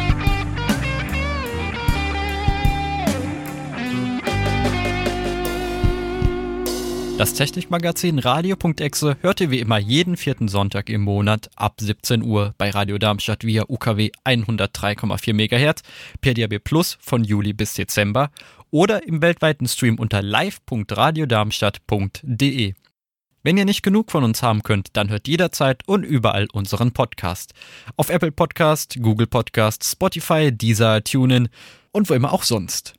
Das 7.18 7.34
Technikmagazin 7.34 8.18
Radio.exe 8.20 9.16
hört 9.22 9.40
ihr 9.40 9.50
wie 9.50 9.58
immer 9.58 9.78
jeden 9.78 10.16
vierten 10.16 10.46
Sonntag 10.46 10.88
im 10.88 11.00
Monat 11.00 11.50
ab 11.56 11.80
17 11.80 12.22
Uhr 12.22 12.54
bei 12.58 12.70
Radio 12.70 12.96
Darmstadt 12.96 13.42
via 13.42 13.64
UKW 13.66 14.12
103,4 14.24 15.32
MHz, 15.32 15.82
per 16.20 16.34
DAB 16.34 16.60
Plus 16.60 16.96
von 17.00 17.24
Juli 17.24 17.54
bis 17.54 17.74
Dezember 17.74 18.30
oder 18.70 19.04
im 19.04 19.20
weltweiten 19.20 19.66
Stream 19.66 19.98
unter 19.98 20.22
live.radiodarmstadt.de. 20.22 22.74
Wenn 23.42 23.56
ihr 23.56 23.64
nicht 23.64 23.82
genug 23.82 24.12
von 24.12 24.22
uns 24.22 24.44
haben 24.44 24.62
könnt, 24.62 24.90
dann 24.92 25.08
hört 25.08 25.26
jederzeit 25.26 25.82
und 25.88 26.04
überall 26.04 26.46
unseren 26.52 26.92
Podcast. 26.92 27.52
Auf 27.96 28.10
Apple 28.10 28.30
Podcast, 28.30 28.96
Google 29.02 29.26
Podcast, 29.26 29.82
Spotify, 29.82 30.52
Deezer, 30.52 31.02
TuneIn 31.02 31.48
und 31.90 32.08
wo 32.08 32.14
immer 32.14 32.32
auch 32.32 32.44
sonst. 32.44 32.94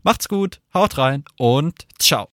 Macht's 0.02 0.28
gut, 0.28 0.60
haut 0.72 0.98
rein 0.98 1.24
und 1.38 1.86
ciao. 1.98 2.28